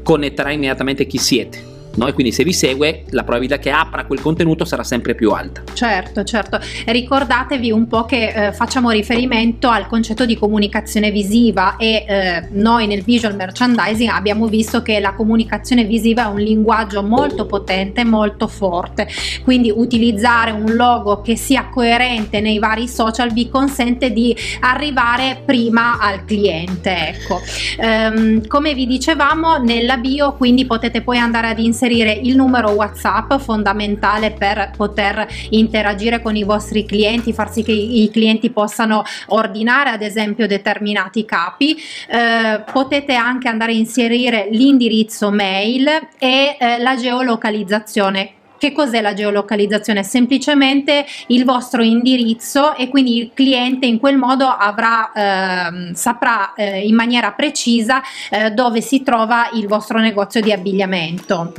connetterà 0.04 0.52
immediatamente 0.52 1.06
chi 1.08 1.18
siete. 1.18 1.73
No? 1.96 2.08
e 2.08 2.14
quindi 2.14 2.32
se 2.32 2.44
vi 2.44 2.54
segue 2.54 3.04
la 3.10 3.24
probabilità 3.24 3.58
che 3.58 3.70
apra 3.70 4.06
quel 4.06 4.22
contenuto 4.22 4.66
sarà 4.66 4.84
sempre 4.84 5.16
più 5.16 5.32
alta. 5.32 5.64
Certo, 5.74 6.24
certo. 6.24 6.60
Ricordatevi 6.86 7.72
un 7.72 7.88
po' 7.88 8.06
che 8.06 8.48
eh, 8.48 8.54
facciamo 8.54 8.90
riferimento 8.92 9.70
al 9.70 9.88
concetto 9.88 10.26
di 10.26 10.38
comunicazione 10.38 11.12
visiva 11.12 11.76
e 11.78 12.06
eh, 12.08 12.48
noi 12.52 12.88
nel 12.88 13.04
visual 13.04 13.36
merchandising 13.36 14.10
abbiamo 14.10 14.48
visto 14.48 14.82
che 14.82 15.00
la 15.00 15.14
comunicazione 15.14 15.84
visiva 15.86 16.26
è 16.26 16.28
un 16.28 16.40
linguaggio 16.40 17.04
molto 17.04 17.46
potente, 17.46 18.04
molto 18.04 18.48
forte, 18.48 19.08
quindi 19.44 19.72
utilizzare 19.74 20.52
un 20.52 20.74
logo 20.76 21.22
che 21.22 21.36
sia 21.36 21.70
coerente 21.70 22.40
nei 22.40 22.60
vari 22.60 22.88
social 22.88 23.32
vi 23.32 23.50
consente 23.50 24.12
di 24.12 24.36
arrivare 24.62 25.42
prima 25.46 26.00
al 26.00 26.26
cliente. 26.26 26.92
Ecco. 27.08 27.42
Um, 27.78 28.48
come 28.48 28.74
vi 28.74 28.86
dicevamo 28.86 29.58
nella 29.58 29.98
bio 29.98 30.34
quindi 30.34 30.66
potete 30.66 31.02
poi 31.02 31.18
andare 31.18 31.48
ad 31.48 31.60
inserire 31.60 31.83
il 31.92 32.36
numero 32.36 32.72
WhatsApp 32.72 33.34
fondamentale 33.36 34.32
per 34.32 34.72
poter 34.76 35.28
interagire 35.50 36.22
con 36.22 36.36
i 36.36 36.44
vostri 36.44 36.86
clienti, 36.86 37.34
far 37.34 37.52
sì 37.52 37.64
che 37.64 37.72
i 37.72 38.10
clienti 38.12 38.50
possano 38.50 39.04
ordinare 39.28 39.90
ad 39.90 40.02
esempio 40.02 40.48
determinati 40.48 41.26
capi. 41.26 41.76
Eh, 42.08 42.64
potete 42.72 43.16
anche 43.16 43.48
andare 43.48 43.72
a 43.72 43.76
inserire 43.76 44.48
l'indirizzo 44.52 45.32
mail 45.32 45.88
e 46.18 46.58
eh, 46.60 46.78
la 46.80 46.96
geolocalizzazione 46.96 48.34
che 48.64 48.72
cos'è 48.72 49.02
la 49.02 49.14
geolocalizzazione? 49.14 50.04
Semplicemente 50.04 51.06
il 51.28 51.44
vostro 51.44 51.84
indirizzo 51.84 52.78
e 52.78 52.88
quindi 52.88 53.18
il 53.18 53.32
cliente 53.34 53.86
in 53.86 54.00
quel 54.00 54.16
modo 54.16 54.46
avrà, 54.48 55.12
eh, 55.12 55.94
saprà 55.94 56.54
eh, 56.54 56.80
in 56.80 56.96
maniera 56.96 57.34
precisa 57.34 58.02
eh, 58.30 58.52
dove 58.52 58.80
si 58.80 59.04
trova 59.04 59.50
il 59.52 59.68
vostro 59.68 60.00
negozio 60.00 60.40
di 60.40 60.54
abbigliamento. 60.54 61.52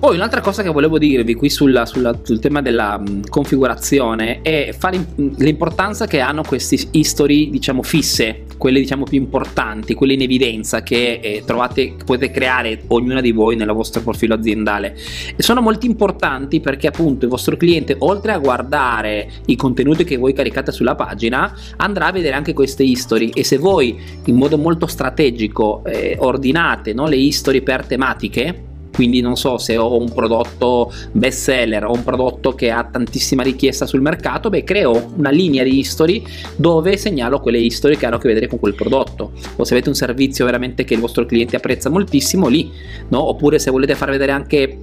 Poi 0.00 0.16
un'altra 0.16 0.40
cosa 0.40 0.62
che 0.62 0.70
volevo 0.70 0.96
dirvi 0.96 1.34
qui 1.34 1.50
sulla, 1.50 1.84
sulla, 1.84 2.18
sul 2.22 2.38
tema 2.38 2.62
della 2.62 2.98
mh, 2.98 3.28
configurazione 3.28 4.40
è 4.40 4.74
in, 4.92 5.34
l'importanza 5.36 6.06
che 6.06 6.20
hanno 6.20 6.42
questi 6.42 6.88
history 6.92 7.50
diciamo 7.50 7.82
fisse, 7.82 8.46
quelle 8.56 8.80
diciamo 8.80 9.04
più 9.04 9.18
importanti, 9.18 9.92
quelle 9.92 10.14
in 10.14 10.22
evidenza 10.22 10.82
che 10.82 11.20
eh, 11.22 11.42
trovate, 11.44 11.96
potete 12.02 12.32
creare 12.32 12.80
ognuna 12.86 13.20
di 13.20 13.30
voi 13.30 13.56
nel 13.56 13.70
vostro 13.72 14.00
profilo 14.00 14.32
aziendale. 14.32 14.96
E 15.36 15.42
sono 15.42 15.60
molto 15.60 15.84
importanti 15.84 16.60
perché 16.60 16.86
appunto 16.86 17.26
il 17.26 17.30
vostro 17.30 17.58
cliente 17.58 17.94
oltre 17.98 18.32
a 18.32 18.38
guardare 18.38 19.30
i 19.46 19.54
contenuti 19.56 20.04
che 20.04 20.16
voi 20.16 20.32
caricate 20.32 20.72
sulla 20.72 20.94
pagina 20.94 21.54
andrà 21.76 22.06
a 22.06 22.12
vedere 22.12 22.36
anche 22.36 22.54
queste 22.54 22.84
history. 22.84 23.32
E 23.34 23.44
se 23.44 23.58
voi 23.58 24.00
in 24.24 24.36
modo 24.36 24.56
molto 24.56 24.86
strategico 24.86 25.84
eh, 25.84 26.16
ordinate 26.18 26.94
no, 26.94 27.06
le 27.06 27.16
history 27.16 27.60
per 27.60 27.84
tematiche 27.84 28.68
quindi 28.92 29.20
non 29.20 29.36
so 29.36 29.58
se 29.58 29.76
ho 29.76 29.98
un 29.98 30.12
prodotto 30.12 30.92
best 31.12 31.42
seller 31.42 31.84
o 31.84 31.92
un 31.92 32.02
prodotto 32.02 32.54
che 32.54 32.70
ha 32.70 32.84
tantissima 32.84 33.42
richiesta 33.42 33.86
sul 33.86 34.00
mercato, 34.00 34.48
beh 34.48 34.64
creo 34.64 35.12
una 35.16 35.30
linea 35.30 35.62
di 35.62 35.78
history 35.78 36.22
dove 36.56 36.96
segnalo 36.96 37.40
quelle 37.40 37.58
history 37.58 37.96
che 37.96 38.06
hanno 38.06 38.16
a 38.16 38.18
che 38.18 38.28
vedere 38.28 38.46
con 38.46 38.58
quel 38.58 38.74
prodotto 38.74 39.32
o 39.56 39.64
se 39.64 39.72
avete 39.72 39.88
un 39.88 39.94
servizio 39.94 40.44
veramente 40.44 40.84
che 40.84 40.94
il 40.94 41.00
vostro 41.00 41.24
cliente 41.24 41.56
apprezza 41.56 41.88
moltissimo 41.88 42.48
lì, 42.48 42.70
no? 43.08 43.28
oppure 43.28 43.58
se 43.58 43.70
volete 43.70 43.94
far 43.94 44.10
vedere 44.10 44.32
anche 44.32 44.78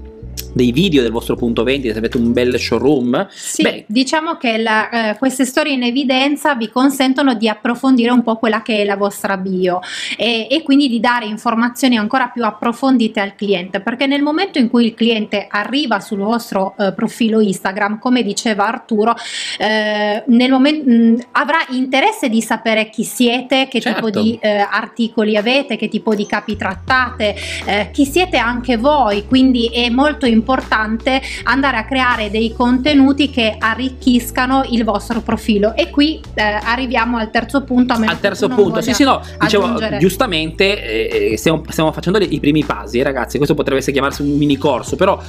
dei 0.57 0.73
video 0.73 1.03
del 1.03 1.11
vostro 1.11 1.35
punto 1.35 1.63
vendita, 1.63 1.93
se 1.93 1.99
avete 1.99 2.17
un 2.17 2.33
bel 2.33 2.59
showroom. 2.59 3.27
Sì, 3.29 3.61
beh, 3.61 3.85
diciamo 3.87 4.35
che 4.35 4.57
la, 4.57 5.11
eh, 5.11 5.17
queste 5.17 5.45
storie 5.45 5.73
in 5.73 5.83
evidenza 5.83 6.55
vi 6.55 6.69
consentono 6.69 7.35
di 7.35 7.47
approfondire 7.47 8.11
un 8.11 8.23
po' 8.23 8.35
quella 8.35 8.61
che 8.63 8.81
è 8.81 8.83
la 8.83 8.97
vostra 8.97 9.37
bio 9.37 9.79
e, 10.17 10.47
e, 10.49 10.63
quindi 10.63 10.89
di 10.89 10.99
dare 10.99 11.25
informazioni 11.25 11.97
ancora 11.97 12.27
più 12.27 12.43
approfondite 12.43 13.19
al 13.19 13.35
cliente, 13.35 13.79
perché 13.79 14.07
nel 14.07 14.21
momento 14.21 14.57
in 14.57 14.69
cui 14.69 14.85
il 14.85 14.95
cliente 14.95 15.47
arriva 15.49 15.99
sul 15.99 16.19
vostro 16.19 16.75
eh, 16.77 16.91
profilo 16.93 17.39
Instagram, 17.39 17.99
come 17.99 18.23
diceva 18.23 18.67
Arturo, 18.67 19.15
eh, 19.59 20.23
nel 20.25 20.51
momento, 20.51 20.89
mh, 20.89 21.27
avrà 21.33 21.59
interesse 21.69 22.29
di 22.29 22.41
sapere 22.41 22.89
chi 22.89 23.03
siete, 23.03 23.67
che 23.69 23.79
certo. 23.79 24.09
tipo 24.09 24.21
di 24.21 24.39
eh, 24.41 24.57
articoli 24.57 25.37
avete, 25.37 25.75
che 25.77 25.87
tipo 25.87 26.15
di 26.15 26.25
capi 26.25 26.55
trattate, 26.55 27.35
eh, 27.65 27.89
chi 27.93 28.05
siete 28.05 28.37
anche 28.37 28.77
voi, 28.77 29.25
quindi 29.27 29.67
è 29.67 29.89
molto 29.89 30.25
importante 30.25 30.45
importante 30.47 31.21
andare 31.43 31.75
a 31.75 31.83
creare 31.83 32.29
dei 32.29 32.53
contenuti 32.53 33.29
che 33.29 33.57
arricchiscano 33.59 34.63
il 34.69 34.85
vostro 34.85 35.19
profilo. 35.19 35.75
E 35.75 35.89
qui 35.89 36.21
eh, 36.33 36.41
arriviamo 36.41 37.17
al 37.17 37.29
terzo 37.29 37.63
punto 37.63 37.93
al 37.93 38.19
terzo 38.19 38.47
punto. 38.47 38.81
sì 38.81 38.93
sì 38.93 39.03
no 39.03 39.21
dicevo 39.39 39.75
giustamente 39.99 40.83
eh, 40.83 41.31
eh, 41.31 41.37
stiamo, 41.37 41.63
stiamo, 41.67 41.91
facendo 41.91 42.19
i 42.19 42.39
primi 42.39 42.63
passi 42.63 43.01
ragazzi. 43.01 43.35
Questo 43.37 43.55
potrebbe 43.55 43.79
essere 43.79 43.93
chiamarsi 43.93 44.21
un 44.21 44.37
mini 44.37 44.55
corso 44.55 44.95
però 44.95 45.21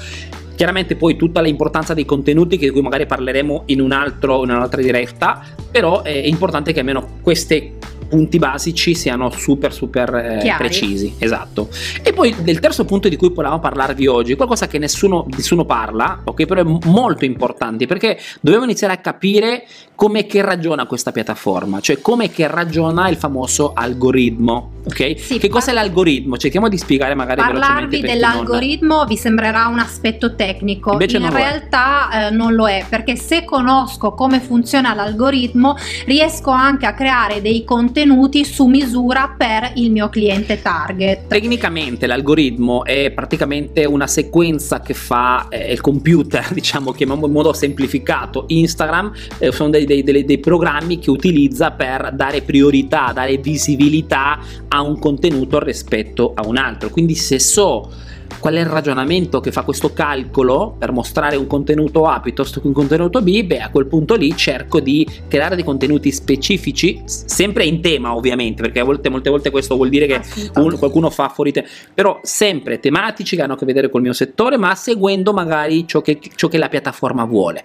chiaramente 0.55 0.97
poi 0.97 1.17
tutta 1.17 1.41
l'importanza 1.41 1.95
dei 1.95 2.05
contenuti 2.05 2.57
di 2.57 2.71
cui 2.71 2.83
magari 2.83 3.07
parleremo 3.07 3.65
in, 3.67 3.81
un 3.81 3.93
altro, 3.93 4.43
in 4.45 4.51
un'altra 4.51 4.83
diretta 4.83 5.41
però 5.71 6.03
è 6.03 6.11
importante 6.11 6.73
che 6.73 6.81
almeno 6.81 7.19
queste 7.23 7.78
punti 8.09 8.39
basici 8.39 8.95
siano 8.95 9.31
super 9.31 9.73
super 9.73 10.15
eh, 10.15 10.55
precisi 10.57 11.15
esatto. 11.19 11.69
E 12.03 12.13
poi 12.13 12.35
del 12.41 12.59
terzo 12.59 12.85
punto 12.85 13.09
di 13.09 13.17
cui 13.17 13.29
volevamo 13.29 13.61
parlarvi 13.61 14.07
oggi 14.07 14.35
qualcosa 14.35 14.67
che 14.67 14.79
nessuno, 14.79 15.27
nessuno 15.37 15.65
parla 15.65 16.21
ok 16.25 16.45
però 16.47 16.63
è 16.63 16.89
molto 16.89 17.25
importante 17.25 17.87
perché 17.87 18.19
dobbiamo 18.41 18.65
iniziare 18.65 18.95
a 18.95 18.97
capire 18.97 19.67
come 19.95 20.27
che 20.27 20.43
ragiona 20.43 20.87
questa 20.87 21.13
piattaforma 21.13 21.81
cioè 21.81 22.01
come 22.01 22.31
che 22.31 22.47
ragiona 22.47 23.09
il 23.09 23.17
famoso 23.17 23.73
algoritmo 23.75 24.77
ok? 24.87 25.21
Sì, 25.21 25.39
che 25.39 25.49
cos'è 25.49 25.73
l'algoritmo? 25.73 26.39
Cerchiamo 26.39 26.69
di 26.69 26.79
spiegare 26.79 27.15
magari 27.15 27.41
parlarvi 27.41 28.01
dell'algoritmo 28.01 28.97
non... 28.99 29.07
vi 29.07 29.17
sembrerà 29.17 29.67
un 29.67 29.79
aspetto 29.79 30.35
tecnico 30.35 30.93
Invece 30.93 31.19
in 31.19 31.31
realtà 31.31 32.29
eh, 32.29 32.31
non 32.31 32.55
lo 32.55 32.69
è 32.69 32.87
perché 32.89 33.17
se 33.17 33.45
conosco 33.45 34.13
come 34.13 34.41
funziona 34.41 34.95
l'algoritmo 34.95 35.77
riesco 36.07 36.51
anche 36.51 36.87
a 36.87 36.95
creare 36.95 37.43
dei 37.43 37.65
contenuti 37.65 37.98
contenuti 37.99 38.45
su 38.45 38.67
misura 38.67 39.35
per 39.37 39.73
il 39.75 39.91
mio 39.91 40.09
cliente 40.09 40.63
target. 40.63 41.27
Tecnicamente 41.27 42.07
l'algoritmo 42.07 42.85
è 42.85 43.11
praticamente 43.11 43.85
una 43.87 44.07
sequenza 44.07 44.81
che 44.81 44.95
fa 44.95 45.49
eh, 45.49 45.73
il 45.73 45.81
computer, 45.81 46.47
diciamo 46.55 46.93
chiamiamo 46.93 47.27
in 47.27 47.33
modo 47.33 47.53
semplificato 47.53 48.45
Instagram, 48.47 49.13
eh, 49.39 49.51
sono 49.51 49.71
dei, 49.71 49.85
dei, 49.85 50.05
dei, 50.05 50.25
dei 50.25 50.39
programmi 50.39 51.01
che 51.01 51.11
utilizza 51.11 51.73
per 51.73 52.13
dare 52.15 52.43
priorità, 52.43 53.11
dare 53.13 53.37
visibilità 53.39 54.39
a 54.69 54.81
un 54.81 54.97
contenuto 55.01 55.59
rispetto 55.59 56.33
a 56.35 56.47
un 56.47 56.57
altro. 56.57 56.91
Quindi 56.91 57.17
se 57.17 57.41
so 57.41 57.91
qual 58.41 58.55
è 58.55 58.61
il 58.61 58.67
ragionamento 58.67 59.41
che 59.41 59.53
fa 59.53 59.63
questo 59.63 59.93
calcolo 59.93 60.75
per 60.79 60.93
mostrare 60.93 61.37
un 61.37 61.47
contenuto 61.47 62.07
A 62.07 62.21
piuttosto 62.21 62.61
che 62.61 62.67
un 62.67 62.73
contenuto 62.73 63.21
B, 63.21 63.45
beh 63.45 63.61
a 63.61 63.71
quel 63.71 63.87
punto 63.87 64.15
lì 64.15 64.37
cerco 64.37 64.81
di 64.81 65.07
creare 65.29 65.55
dei 65.55 65.65
contenuti 65.65 66.13
specifici, 66.13 67.03
sempre 67.05 67.65
in 67.65 67.81
tema 67.81 68.15
ovviamente, 68.15 68.63
perché 68.63 68.81
a 68.81 68.85
volte, 68.85 69.09
molte 69.09 69.31
volte 69.31 69.51
questo 69.51 69.75
vuol 69.77 69.89
dire 69.89 70.07
che 70.07 70.21
un, 70.55 70.79
qualcuno 70.79 71.11
fa 71.11 71.29
fuori 71.29 71.53
tema, 71.53 71.67
però 71.95 72.21
sempre 72.23 72.79
tematici 72.79 73.37
che 73.37 73.43
hanno 73.43 73.55
a 73.55 73.57
che 73.57 73.65
vedere 73.65 73.91
col 73.91 74.03
mio 74.03 74.13
settore, 74.13 74.57
ma 74.57 74.75
seguendo 74.75 75.33
magari 75.33 75.87
ciò 75.87 76.01
che, 76.01 76.19
ciò 76.35 76.49
che 76.49 76.59
la 76.59 76.69
piattaforma 76.69 77.25
vuole. 77.25 77.65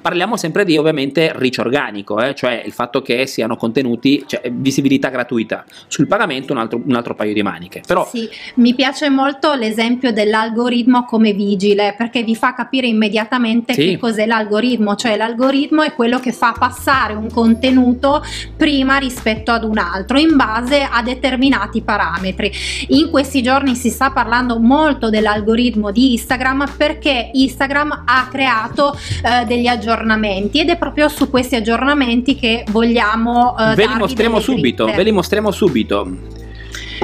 Parliamo 0.00 0.36
sempre 0.36 0.64
di 0.64 0.76
ovviamente 0.76 1.32
reach 1.34 1.58
organico, 1.58 2.20
eh? 2.20 2.34
cioè 2.34 2.62
il 2.64 2.72
fatto 2.72 3.02
che 3.02 3.26
siano 3.26 3.56
contenuti, 3.56 4.24
cioè 4.26 4.50
visibilità 4.52 5.08
gratuita, 5.08 5.64
sul 5.88 6.06
pagamento 6.06 6.52
un 6.52 6.58
altro, 6.58 6.80
un 6.84 6.94
altro 6.94 7.14
paio 7.14 7.32
di 7.32 7.42
maniche. 7.42 7.82
Però, 7.86 8.06
sì, 8.06 8.28
mi 8.56 8.74
piace 8.74 9.08
molto 9.08 9.54
l'esempio 9.54 10.03
dell'algoritmo 10.12 11.04
come 11.04 11.32
vigile 11.32 11.94
perché 11.96 12.22
vi 12.22 12.34
fa 12.34 12.54
capire 12.54 12.86
immediatamente 12.86 13.74
sì. 13.74 13.84
che 13.84 13.98
cos'è 13.98 14.26
l'algoritmo, 14.26 14.94
cioè 14.96 15.16
l'algoritmo 15.16 15.82
è 15.82 15.94
quello 15.94 16.18
che 16.18 16.32
fa 16.32 16.54
passare 16.58 17.14
un 17.14 17.30
contenuto 17.30 18.22
prima 18.56 18.96
rispetto 18.98 19.50
ad 19.50 19.64
un 19.64 19.78
altro 19.78 20.18
in 20.18 20.36
base 20.36 20.86
a 20.88 21.02
determinati 21.02 21.82
parametri. 21.82 22.52
In 22.88 23.10
questi 23.10 23.42
giorni 23.42 23.74
si 23.74 23.90
sta 23.90 24.10
parlando 24.10 24.58
molto 24.58 25.10
dell'algoritmo 25.10 25.90
di 25.90 26.12
Instagram 26.12 26.72
perché 26.76 27.30
Instagram 27.32 28.04
ha 28.06 28.28
creato 28.30 28.96
eh, 28.96 29.44
degli 29.46 29.66
aggiornamenti 29.66 30.60
ed 30.60 30.68
è 30.68 30.76
proprio 30.76 31.08
su 31.08 31.30
questi 31.30 31.56
aggiornamenti 31.56 32.36
che 32.36 32.64
vogliamo 32.70 33.56
eh, 33.58 33.74
ve 33.74 33.86
li 33.86 33.94
mostriamo 33.94 34.40
subito, 34.40 34.86
ve 34.86 35.02
li 35.02 35.12
mostriamo 35.12 35.50
subito. 35.50 36.42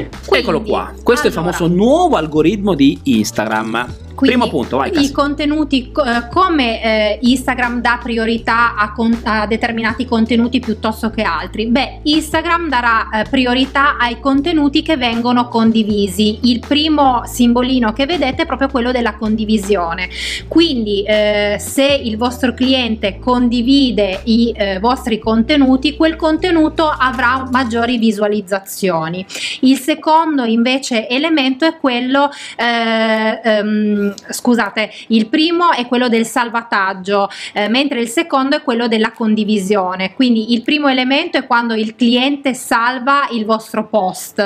Quindi, 0.08 0.46
Eccolo 0.46 0.62
qua, 0.62 0.92
questo 1.02 1.26
allora, 1.26 1.42
è 1.42 1.52
il 1.52 1.54
famoso 1.56 1.66
nuovo 1.74 2.16
algoritmo 2.16 2.74
di 2.74 2.98
Instagram. 3.02 3.86
Quindi 4.14 4.36
Primo 4.36 4.48
punto, 4.48 4.76
vai. 4.78 4.90
I 4.92 5.10
contenuti, 5.12 5.90
eh, 5.90 6.28
come 6.30 6.82
eh, 6.82 7.18
Instagram 7.22 7.80
dà 7.80 7.98
priorità 8.02 8.74
a, 8.76 8.92
con, 8.92 9.18
a, 9.24 9.46
determinati 9.46 10.04
contenuti 10.04 10.60
piuttosto 10.60 11.10
che 11.10 11.22
altri? 11.22 11.66
Beh, 11.66 12.00
Instagram 12.02 12.68
darà 12.68 13.08
eh, 13.10 13.24
priorità 13.30 13.96
ai 13.96 14.20
contenuti 14.20 14.82
che 14.82 14.96
vengono 14.96 15.48
condivisi. 15.48 16.38
Il 16.42 16.60
primo 16.60 17.22
simbolino 17.24 17.92
che 17.92 18.06
vedete 18.06 18.42
è 18.42 18.46
proprio 18.46 18.68
quello 18.68 18.92
della 18.92 19.14
condivisione. 19.14 20.08
Quindi, 20.48 21.02
eh, 21.02 21.56
se 21.58 21.84
il 21.84 22.16
vostro 22.16 22.52
cliente 22.52 23.18
condivide 23.18 24.20
i 24.24 24.52
eh, 24.56 24.78
vostri 24.80 25.18
contenuti, 25.18 25.96
quel 25.96 26.16
contenuto 26.16 26.88
avrà 26.88 27.48
maggiori 27.50 27.98
visualizzazioni. 27.98 29.24
Il 29.60 29.78
secondo 29.78 30.44
invece 30.44 31.08
elemento 31.08 31.64
è 31.64 31.76
quello 31.78 32.30
ehm, 32.56 33.99
ehm, 34.00 34.14
scusate, 34.30 34.90
il 35.08 35.28
primo 35.28 35.72
è 35.72 35.86
quello 35.86 36.08
del 36.08 36.26
salvataggio, 36.26 37.28
eh, 37.52 37.68
mentre 37.68 38.00
il 38.00 38.08
secondo 38.08 38.56
è 38.56 38.62
quello 38.62 38.88
della 38.88 39.12
condivisione. 39.12 40.14
Quindi 40.14 40.52
il 40.52 40.62
primo 40.62 40.88
elemento 40.88 41.38
è 41.38 41.46
quando 41.46 41.74
il 41.74 41.94
cliente 41.94 42.54
salva 42.54 43.28
il 43.30 43.44
vostro 43.44 43.88
post. 43.88 44.38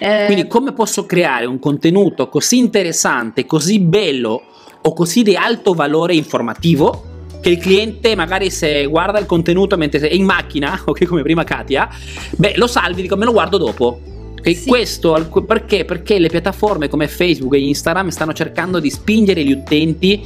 Eh, 0.00 0.24
Quindi 0.26 0.46
come 0.46 0.72
posso 0.72 1.06
creare 1.06 1.44
un 1.46 1.58
contenuto 1.58 2.28
così 2.28 2.58
interessante, 2.58 3.46
così 3.46 3.78
bello 3.80 4.42
o 4.82 4.92
così 4.92 5.22
di 5.22 5.36
alto 5.36 5.74
valore 5.74 6.14
informativo? 6.14 7.12
che 7.44 7.50
il 7.50 7.58
cliente 7.58 8.14
magari 8.14 8.48
se 8.48 8.86
guarda 8.86 9.18
il 9.18 9.26
contenuto 9.26 9.76
mentre 9.76 10.08
è 10.08 10.14
in 10.14 10.24
macchina, 10.24 10.80
ok 10.82 11.04
come 11.04 11.20
prima 11.20 11.44
Katia, 11.44 11.86
beh 12.30 12.54
lo 12.56 12.66
salvi, 12.66 13.02
dico 13.02 13.18
me 13.18 13.26
lo 13.26 13.32
guardo 13.32 13.58
dopo 13.58 14.00
e 14.46 14.54
sì. 14.54 14.68
questo 14.68 15.42
perché? 15.46 15.86
Perché 15.86 16.18
le 16.18 16.28
piattaforme 16.28 16.88
come 16.88 17.08
Facebook 17.08 17.54
e 17.54 17.60
Instagram 17.60 18.08
stanno 18.08 18.34
cercando 18.34 18.78
di 18.78 18.90
spingere 18.90 19.42
gli 19.42 19.52
utenti 19.52 20.22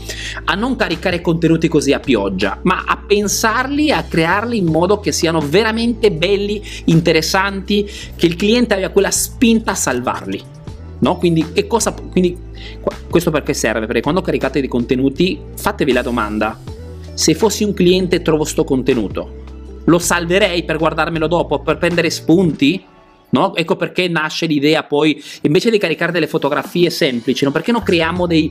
a 0.47 0.57
non 0.57 0.75
caricare 0.75 1.21
contenuti 1.21 1.69
così 1.69 1.93
a 1.93 2.01
pioggia, 2.01 2.59
ma 2.63 2.83
a 2.85 2.97
pensarli, 2.97 3.93
a 3.93 4.03
crearli 4.03 4.59
in 4.59 4.67
modo 4.67 4.99
che 4.99 5.13
siano 5.13 5.39
veramente 5.39 6.11
belli, 6.11 6.61
interessanti, 6.87 7.89
che 8.17 8.27
il 8.27 8.35
cliente 8.35 8.75
abbia 8.75 8.91
quella 8.91 9.13
spinta 9.13 9.71
a 9.71 9.77
salvarli. 9.77 10.43
No? 10.99 11.17
Quindi, 11.17 11.53
che 11.53 11.69
cosa, 11.69 11.93
quindi 11.93 12.37
questo 13.09 13.31
perché 13.31 13.55
serve? 13.55 13.87
Perché 13.87 14.03
quando 14.03 14.21
caricate 14.21 14.59
dei 14.59 14.69
contenuti 14.69 15.39
fatevi 15.55 15.93
la 15.93 16.03
domanda, 16.03 16.59
se 17.15 17.35
fossi 17.35 17.63
un 17.63 17.73
cliente 17.73 18.21
trovo 18.23 18.43
sto 18.43 18.65
contenuto, 18.65 19.45
lo 19.85 19.99
salverei 20.01 20.65
per 20.65 20.77
guardarmelo 20.77 21.29
dopo, 21.29 21.61
per 21.61 21.79
prendere 21.79 22.11
spunti? 22.11 22.88
No? 23.31 23.55
Ecco 23.55 23.77
perché 23.77 24.09
nasce 24.09 24.47
l'idea 24.47 24.85
poi, 24.85 25.23
invece 25.43 25.71
di 25.71 25.79
caricare 25.79 26.13
delle 26.13 26.27
fotografie 26.27 26.91
semplici, 26.91 27.45
no? 27.45 27.51
perché 27.51 27.73
non 27.73 27.83
creiamo 27.83 28.27
dei, 28.27 28.51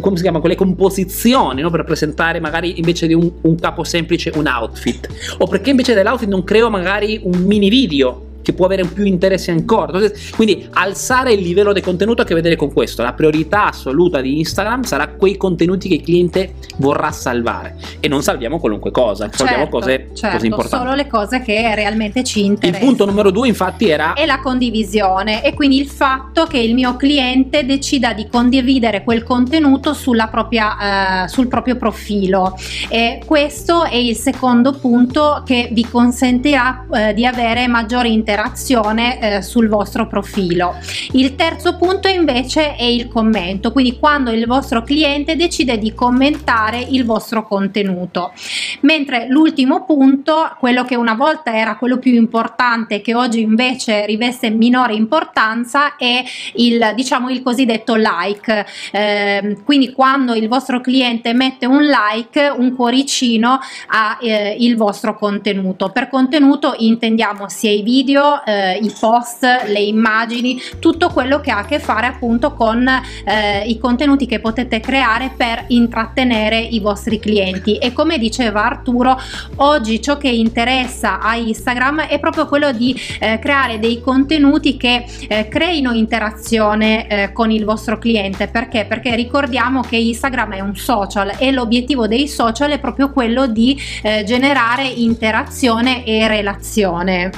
come 0.00 0.16
si 0.16 0.22
chiama, 0.22 0.40
quelle 0.40 0.54
composizioni 0.54 1.60
no? 1.60 1.70
per 1.70 1.84
presentare 1.84 2.38
magari 2.40 2.78
invece 2.78 3.06
di 3.06 3.14
un, 3.14 3.30
un 3.42 3.56
capo 3.56 3.84
semplice 3.84 4.32
un 4.34 4.46
outfit? 4.46 5.08
O 5.38 5.46
perché 5.46 5.70
invece 5.70 5.94
dell'outfit 5.94 6.28
non 6.28 6.44
creo 6.44 6.70
magari 6.70 7.20
un 7.24 7.42
mini 7.42 7.68
video 7.68 8.30
che 8.42 8.52
può 8.52 8.66
avere 8.66 8.84
più 8.84 9.04
interesse 9.04 9.50
ancora. 9.50 9.98
Quindi 10.34 10.68
alzare 10.72 11.32
il 11.32 11.40
livello 11.40 11.72
del 11.72 11.82
contenuto 11.82 12.20
ha 12.20 12.24
a 12.24 12.26
che 12.26 12.34
vedere 12.34 12.56
con 12.56 12.72
questo. 12.72 13.02
La 13.02 13.12
priorità 13.12 13.68
assoluta 13.68 14.20
di 14.20 14.38
Instagram 14.38 14.82
sarà 14.82 15.08
quei 15.08 15.36
contenuti 15.36 15.88
che 15.88 15.94
il 15.94 16.02
cliente 16.02 16.54
vorrà 16.76 17.10
salvare 17.12 17.76
e 18.00 18.08
non 18.08 18.22
salviamo 18.22 18.58
qualunque 18.58 18.90
cosa, 18.90 19.28
salviamo 19.30 19.62
certo, 19.62 19.78
cose, 19.78 20.08
certo, 20.14 20.36
cose 20.36 20.46
importanti. 20.46 20.84
Solo 20.84 20.96
le 20.96 21.06
cose 21.06 21.40
che 21.40 21.74
realmente 21.74 22.24
ci 22.24 22.44
interessano. 22.44 22.82
Il 22.82 22.88
punto 22.88 23.06
numero 23.06 23.30
due 23.30 23.48
infatti 23.48 23.88
era... 23.88 24.14
È 24.14 24.26
la 24.26 24.40
condivisione 24.40 25.44
e 25.44 25.54
quindi 25.54 25.78
il 25.78 25.88
fatto 25.88 26.46
che 26.46 26.58
il 26.58 26.74
mio 26.74 26.96
cliente 26.96 27.64
decida 27.64 28.12
di 28.12 28.26
condividere 28.28 29.04
quel 29.04 29.22
contenuto 29.22 29.94
propria, 30.30 31.24
eh, 31.24 31.28
sul 31.28 31.48
proprio 31.48 31.76
profilo. 31.76 32.56
E 32.88 33.20
questo 33.24 33.84
è 33.84 33.96
il 33.96 34.16
secondo 34.16 34.72
punto 34.72 35.42
che 35.44 35.68
vi 35.72 35.88
consentirà 35.88 36.86
eh, 36.92 37.14
di 37.14 37.24
avere 37.24 37.66
maggiore 37.68 38.08
interesse 38.08 38.31
interazione 38.32 39.20
eh, 39.20 39.42
sul 39.42 39.68
vostro 39.68 40.06
profilo. 40.06 40.74
Il 41.12 41.34
terzo 41.34 41.76
punto 41.76 42.08
invece 42.08 42.76
è 42.76 42.84
il 42.84 43.08
commento, 43.08 43.72
quindi 43.72 43.98
quando 43.98 44.30
il 44.30 44.46
vostro 44.46 44.82
cliente 44.82 45.36
decide 45.36 45.76
di 45.78 45.92
commentare 45.92 46.78
il 46.78 47.04
vostro 47.04 47.46
contenuto. 47.46 48.32
Mentre 48.80 49.26
l'ultimo 49.28 49.84
punto, 49.84 50.56
quello 50.58 50.84
che 50.84 50.96
una 50.96 51.14
volta 51.14 51.54
era 51.54 51.76
quello 51.76 51.98
più 51.98 52.14
importante 52.14 53.02
che 53.02 53.14
oggi 53.14 53.40
invece 53.40 54.06
riveste 54.06 54.48
minore 54.48 54.94
importanza 54.94 55.96
è 55.96 56.24
il 56.54 56.92
diciamo 56.94 57.28
il 57.28 57.42
cosiddetto 57.42 57.94
like. 57.94 58.66
Eh, 58.92 59.58
quindi 59.64 59.92
quando 59.92 60.34
il 60.34 60.48
vostro 60.48 60.80
cliente 60.80 61.34
mette 61.34 61.66
un 61.66 61.82
like, 61.82 62.48
un 62.48 62.74
cuoricino 62.74 63.58
a 63.88 64.18
eh, 64.20 64.56
il 64.58 64.76
vostro 64.76 65.16
contenuto. 65.16 65.90
Per 65.90 66.08
contenuto 66.08 66.74
intendiamo 66.78 67.48
sia 67.48 67.70
i 67.70 67.82
video 67.82 68.21
video, 68.22 68.44
eh, 68.44 68.78
i 68.78 68.92
post, 68.98 69.44
le 69.66 69.80
immagini, 69.80 70.60
tutto 70.78 71.08
quello 71.08 71.40
che 71.40 71.50
ha 71.50 71.58
a 71.58 71.64
che 71.64 71.78
fare 71.78 72.06
appunto 72.06 72.52
con 72.52 72.86
eh, 73.24 73.64
i 73.66 73.78
contenuti 73.78 74.26
che 74.26 74.40
potete 74.40 74.80
creare 74.80 75.32
per 75.36 75.64
intrattenere 75.68 76.58
i 76.58 76.78
vostri 76.78 77.18
clienti. 77.18 77.76
E 77.78 77.92
come 77.92 78.18
diceva 78.18 78.64
Arturo 78.64 79.18
oggi 79.56 80.00
ciò 80.00 80.16
che 80.16 80.28
interessa 80.28 81.18
a 81.18 81.36
Instagram 81.36 82.02
è 82.02 82.18
proprio 82.20 82.46
quello 82.46 82.72
di 82.72 82.98
eh, 83.20 83.38
creare 83.40 83.78
dei 83.78 84.00
contenuti 84.00 84.76
che 84.76 85.04
eh, 85.28 85.48
creino 85.48 85.92
interazione 85.92 87.08
eh, 87.08 87.32
con 87.32 87.50
il 87.50 87.64
vostro 87.64 87.98
cliente. 87.98 88.48
Perché? 88.48 88.84
Perché 88.84 89.14
ricordiamo 89.16 89.82
che 89.82 89.96
Instagram 89.96 90.54
è 90.54 90.60
un 90.60 90.76
social 90.76 91.34
e 91.38 91.50
l'obiettivo 91.50 92.06
dei 92.06 92.28
social 92.28 92.70
è 92.70 92.78
proprio 92.78 93.10
quello 93.10 93.46
di 93.46 93.78
eh, 94.02 94.22
generare 94.24 94.86
interazione 94.86 96.04
e 96.04 96.28
relazione. 96.28 97.30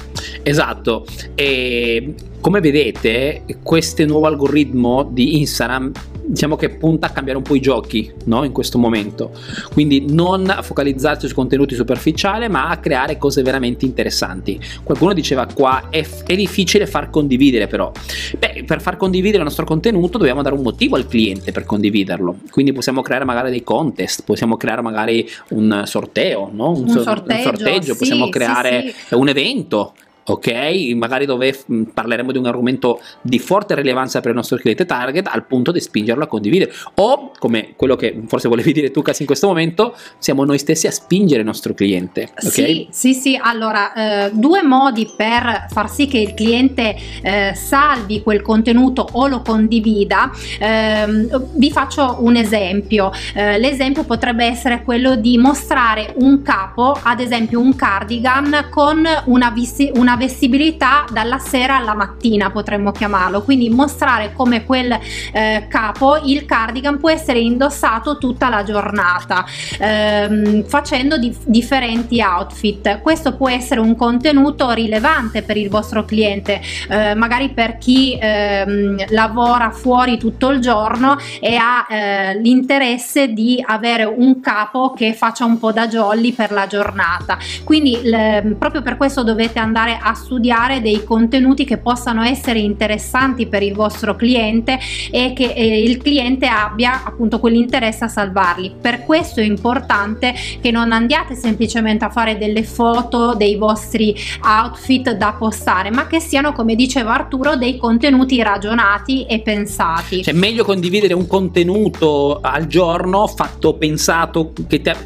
Esatto 0.42 0.73
Esatto, 0.74 1.06
e 1.34 2.14
come 2.40 2.60
vedete 2.60 3.44
questo 3.62 4.04
nuovo 4.04 4.26
algoritmo 4.26 5.08
di 5.10 5.38
Instagram 5.38 5.92
diciamo 6.26 6.56
che 6.56 6.70
punta 6.70 7.08
a 7.08 7.10
cambiare 7.10 7.38
un 7.38 7.44
po' 7.44 7.54
i 7.54 7.60
giochi 7.60 8.10
no? 8.24 8.44
in 8.44 8.52
questo 8.52 8.78
momento 8.78 9.30
quindi 9.72 10.06
non 10.08 10.48
a 10.48 10.62
focalizzarsi 10.62 11.28
su 11.28 11.34
contenuti 11.34 11.74
superficiali 11.74 12.48
ma 12.48 12.68
a 12.68 12.78
creare 12.78 13.18
cose 13.18 13.42
veramente 13.42 13.84
interessanti 13.84 14.58
qualcuno 14.82 15.12
diceva 15.12 15.46
qua 15.46 15.88
è, 15.90 16.06
è 16.24 16.34
difficile 16.34 16.86
far 16.86 17.10
condividere 17.10 17.66
però 17.66 17.92
Beh, 18.38 18.64
per 18.66 18.80
far 18.80 18.96
condividere 18.96 19.38
il 19.38 19.44
nostro 19.44 19.64
contenuto 19.66 20.18
dobbiamo 20.18 20.42
dare 20.42 20.54
un 20.54 20.62
motivo 20.62 20.96
al 20.96 21.06
cliente 21.06 21.52
per 21.52 21.64
condividerlo 21.64 22.36
quindi 22.50 22.72
possiamo 22.72 23.02
creare 23.02 23.24
magari 23.24 23.50
dei 23.50 23.62
contest 23.62 24.24
possiamo 24.24 24.56
creare 24.56 24.80
magari 24.80 25.28
un 25.50 25.82
sorteo 25.84 26.50
no? 26.52 26.70
un, 26.70 26.88
un, 26.88 26.88
sorteggio, 26.88 27.50
un 27.50 27.56
sorteggio 27.56 27.92
sì, 27.92 27.98
possiamo 27.98 28.28
creare 28.30 28.80
sì, 28.86 28.94
sì. 29.08 29.14
un 29.14 29.28
evento 29.28 29.92
ok? 30.24 30.92
Magari 30.94 31.26
dove 31.26 31.56
mm, 31.70 31.82
parleremo 31.94 32.32
di 32.32 32.38
un 32.38 32.46
argomento 32.46 33.00
di 33.20 33.38
forte 33.38 33.74
rilevanza 33.74 34.20
per 34.20 34.30
il 34.30 34.36
nostro 34.36 34.56
cliente 34.56 34.86
target 34.86 35.28
al 35.30 35.44
punto 35.46 35.72
di 35.72 35.80
spingerlo 35.80 36.24
a 36.24 36.26
condividere 36.26 36.72
o 36.94 37.32
come 37.38 37.74
quello 37.76 37.96
che 37.96 38.22
forse 38.26 38.48
volevi 38.48 38.72
dire 38.72 38.90
tu 38.90 39.02
Cassi 39.02 39.22
in 39.22 39.26
questo 39.26 39.46
momento 39.46 39.94
siamo 40.18 40.44
noi 40.44 40.58
stessi 40.58 40.86
a 40.86 40.90
spingere 40.90 41.40
il 41.40 41.46
nostro 41.46 41.74
cliente 41.74 42.30
ok? 42.34 42.50
Sì, 42.50 42.88
sì, 42.90 43.14
sì, 43.14 43.38
allora 43.40 44.26
eh, 44.26 44.30
due 44.32 44.62
modi 44.62 45.10
per 45.16 45.66
far 45.68 45.90
sì 45.90 46.06
che 46.06 46.18
il 46.18 46.34
cliente 46.34 46.96
eh, 47.22 47.52
salvi 47.54 48.22
quel 48.22 48.42
contenuto 48.42 49.06
o 49.12 49.26
lo 49.26 49.42
condivida 49.42 50.30
eh, 50.58 51.28
vi 51.54 51.70
faccio 51.70 52.16
un 52.20 52.36
esempio 52.36 53.12
eh, 53.34 53.58
l'esempio 53.58 54.04
potrebbe 54.04 54.44
essere 54.44 54.82
quello 54.82 55.16
di 55.16 55.36
mostrare 55.36 56.14
un 56.18 56.42
capo 56.42 56.98
ad 57.02 57.20
esempio 57.20 57.60
un 57.60 57.74
cardigan 57.76 58.68
con 58.70 59.04
una, 59.26 59.50
vis- 59.50 59.90
una 59.94 60.13
una 60.14 60.16
vestibilità 60.16 61.04
dalla 61.10 61.38
sera 61.38 61.76
alla 61.76 61.94
mattina 61.94 62.50
potremmo 62.50 62.92
chiamarlo. 62.92 63.42
Quindi 63.42 63.68
mostrare 63.68 64.32
come 64.32 64.64
quel 64.64 64.96
eh, 65.32 65.66
capo 65.68 66.20
il 66.24 66.44
cardigan 66.46 66.98
può 66.98 67.10
essere 67.10 67.40
indossato 67.40 68.18
tutta 68.18 68.48
la 68.48 68.62
giornata 68.62 69.44
ehm, 69.78 70.64
facendo 70.64 71.18
di 71.18 71.36
differenti 71.44 72.20
outfit. 72.20 73.00
Questo 73.00 73.34
può 73.34 73.48
essere 73.48 73.80
un 73.80 73.96
contenuto 73.96 74.70
rilevante 74.70 75.42
per 75.42 75.56
il 75.56 75.68
vostro 75.68 76.04
cliente 76.04 76.60
eh, 76.88 77.14
magari 77.14 77.50
per 77.50 77.78
chi 77.78 78.16
ehm, 78.20 79.06
lavora 79.08 79.70
fuori 79.70 80.16
tutto 80.16 80.50
il 80.50 80.60
giorno 80.60 81.16
e 81.40 81.56
ha 81.56 81.86
eh, 81.88 82.40
l'interesse 82.40 83.32
di 83.32 83.62
avere 83.66 84.04
un 84.04 84.40
capo 84.40 84.92
che 84.92 85.12
faccia 85.14 85.44
un 85.44 85.58
po' 85.58 85.72
da 85.72 85.88
jolly 85.88 86.32
per 86.32 86.52
la 86.52 86.66
giornata. 86.66 87.36
Quindi 87.64 88.00
le, 88.02 88.54
proprio 88.58 88.82
per 88.82 88.96
questo 88.96 89.24
dovete 89.24 89.58
andare 89.58 89.98
a 90.04 90.14
studiare 90.14 90.82
dei 90.82 91.02
contenuti 91.02 91.64
che 91.64 91.78
possano 91.78 92.22
essere 92.22 92.58
interessanti 92.58 93.46
per 93.46 93.62
il 93.62 93.74
vostro 93.74 94.14
cliente 94.14 94.78
e 95.10 95.32
che 95.34 95.52
eh, 95.52 95.82
il 95.82 95.96
cliente 95.96 96.46
abbia 96.46 97.02
appunto 97.04 97.40
quell'interesse 97.40 98.04
a 98.04 98.08
salvarli. 98.08 98.74
Per 98.80 99.04
questo 99.04 99.40
è 99.40 99.44
importante 99.44 100.34
che 100.60 100.70
non 100.70 100.92
andiate 100.92 101.34
semplicemente 101.34 102.04
a 102.04 102.10
fare 102.10 102.36
delle 102.36 102.62
foto 102.62 103.34
dei 103.34 103.56
vostri 103.56 104.14
outfit 104.44 105.12
da 105.12 105.32
postare, 105.32 105.90
ma 105.90 106.06
che 106.06 106.20
siano, 106.20 106.52
come 106.52 106.74
diceva 106.74 107.14
Arturo, 107.14 107.56
dei 107.56 107.78
contenuti 107.78 108.42
ragionati 108.42 109.24
e 109.24 109.40
pensati. 109.40 110.22
Cioè, 110.22 110.34
meglio 110.34 110.64
condividere 110.64 111.14
un 111.14 111.26
contenuto 111.26 112.40
al 112.42 112.66
giorno 112.66 113.26
fatto, 113.26 113.74
pensato, 113.74 114.52
che 114.66 114.82
ti 114.82 114.88
ha, 114.90 114.96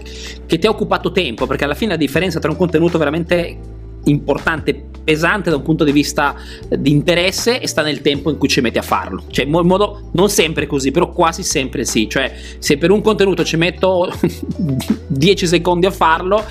che 0.47 0.59
ti 0.59 0.67
ha 0.67 0.71
occupato 0.71 1.13
tempo, 1.13 1.47
perché 1.47 1.65
alla 1.65 1.75
fine 1.75 1.93
la 1.93 1.97
differenza 1.97 2.41
tra 2.41 2.51
un 2.51 2.57
contenuto 2.57 2.99
veramente 2.99 3.77
importante 4.05 4.89
pesante 5.09 5.49
da 5.49 5.57
un 5.57 5.63
punto 5.63 5.85
di 5.85 5.93
vista 5.93 6.35
di 6.69 6.91
interesse 6.91 7.61
e 7.61 7.67
sta 7.67 7.81
nel 7.81 8.03
tempo 8.03 8.31
in 8.31 8.37
cui 8.37 8.47
ci 8.47 8.61
metti 8.61 8.77
a 8.77 8.83
farlo. 8.83 9.23
Cioè, 9.31 9.47
in 9.47 9.51
modo 9.51 10.11
non 10.13 10.29
sempre 10.29 10.67
così, 10.67 10.91
però 10.91 11.13
quasi 11.13 11.43
sempre 11.43 11.87
sì. 11.87 12.11
Cioè, 12.11 12.31
se 12.59 12.77
per 12.77 12.91
un 12.91 13.01
contenuto 13.01 13.43
ci 13.43 13.57
metto 13.57 14.13
10 15.09 15.47
secondi 15.47 15.87
a 15.87 15.91
farlo, 15.91 16.45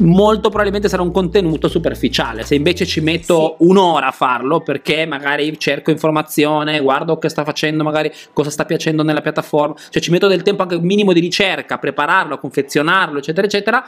molto 0.00 0.50
probabilmente 0.50 0.90
sarà 0.90 1.00
un 1.00 1.10
contenuto 1.10 1.68
superficiale. 1.68 2.44
Se 2.44 2.54
invece 2.54 2.84
ci 2.84 3.00
metto 3.00 3.56
sì. 3.58 3.66
un'ora 3.66 4.08
a 4.08 4.12
farlo, 4.12 4.60
perché 4.60 5.06
magari 5.06 5.58
cerco 5.58 5.90
informazione, 5.90 6.80
guardo 6.80 7.16
che 7.16 7.30
sta 7.30 7.44
facendo, 7.44 7.82
magari 7.82 8.12
cosa 8.34 8.50
sta 8.50 8.66
piacendo 8.66 9.02
nella 9.02 9.22
piattaforma, 9.22 9.74
cioè 9.88 10.02
ci 10.02 10.10
metto 10.10 10.26
del 10.26 10.42
tempo 10.42 10.60
anche 10.60 10.78
minimo 10.78 11.14
di 11.14 11.20
ricerca, 11.20 11.78
prepararlo, 11.78 12.36
confezionarlo, 12.36 13.20
eccetera, 13.20 13.46
eccetera 13.46 13.84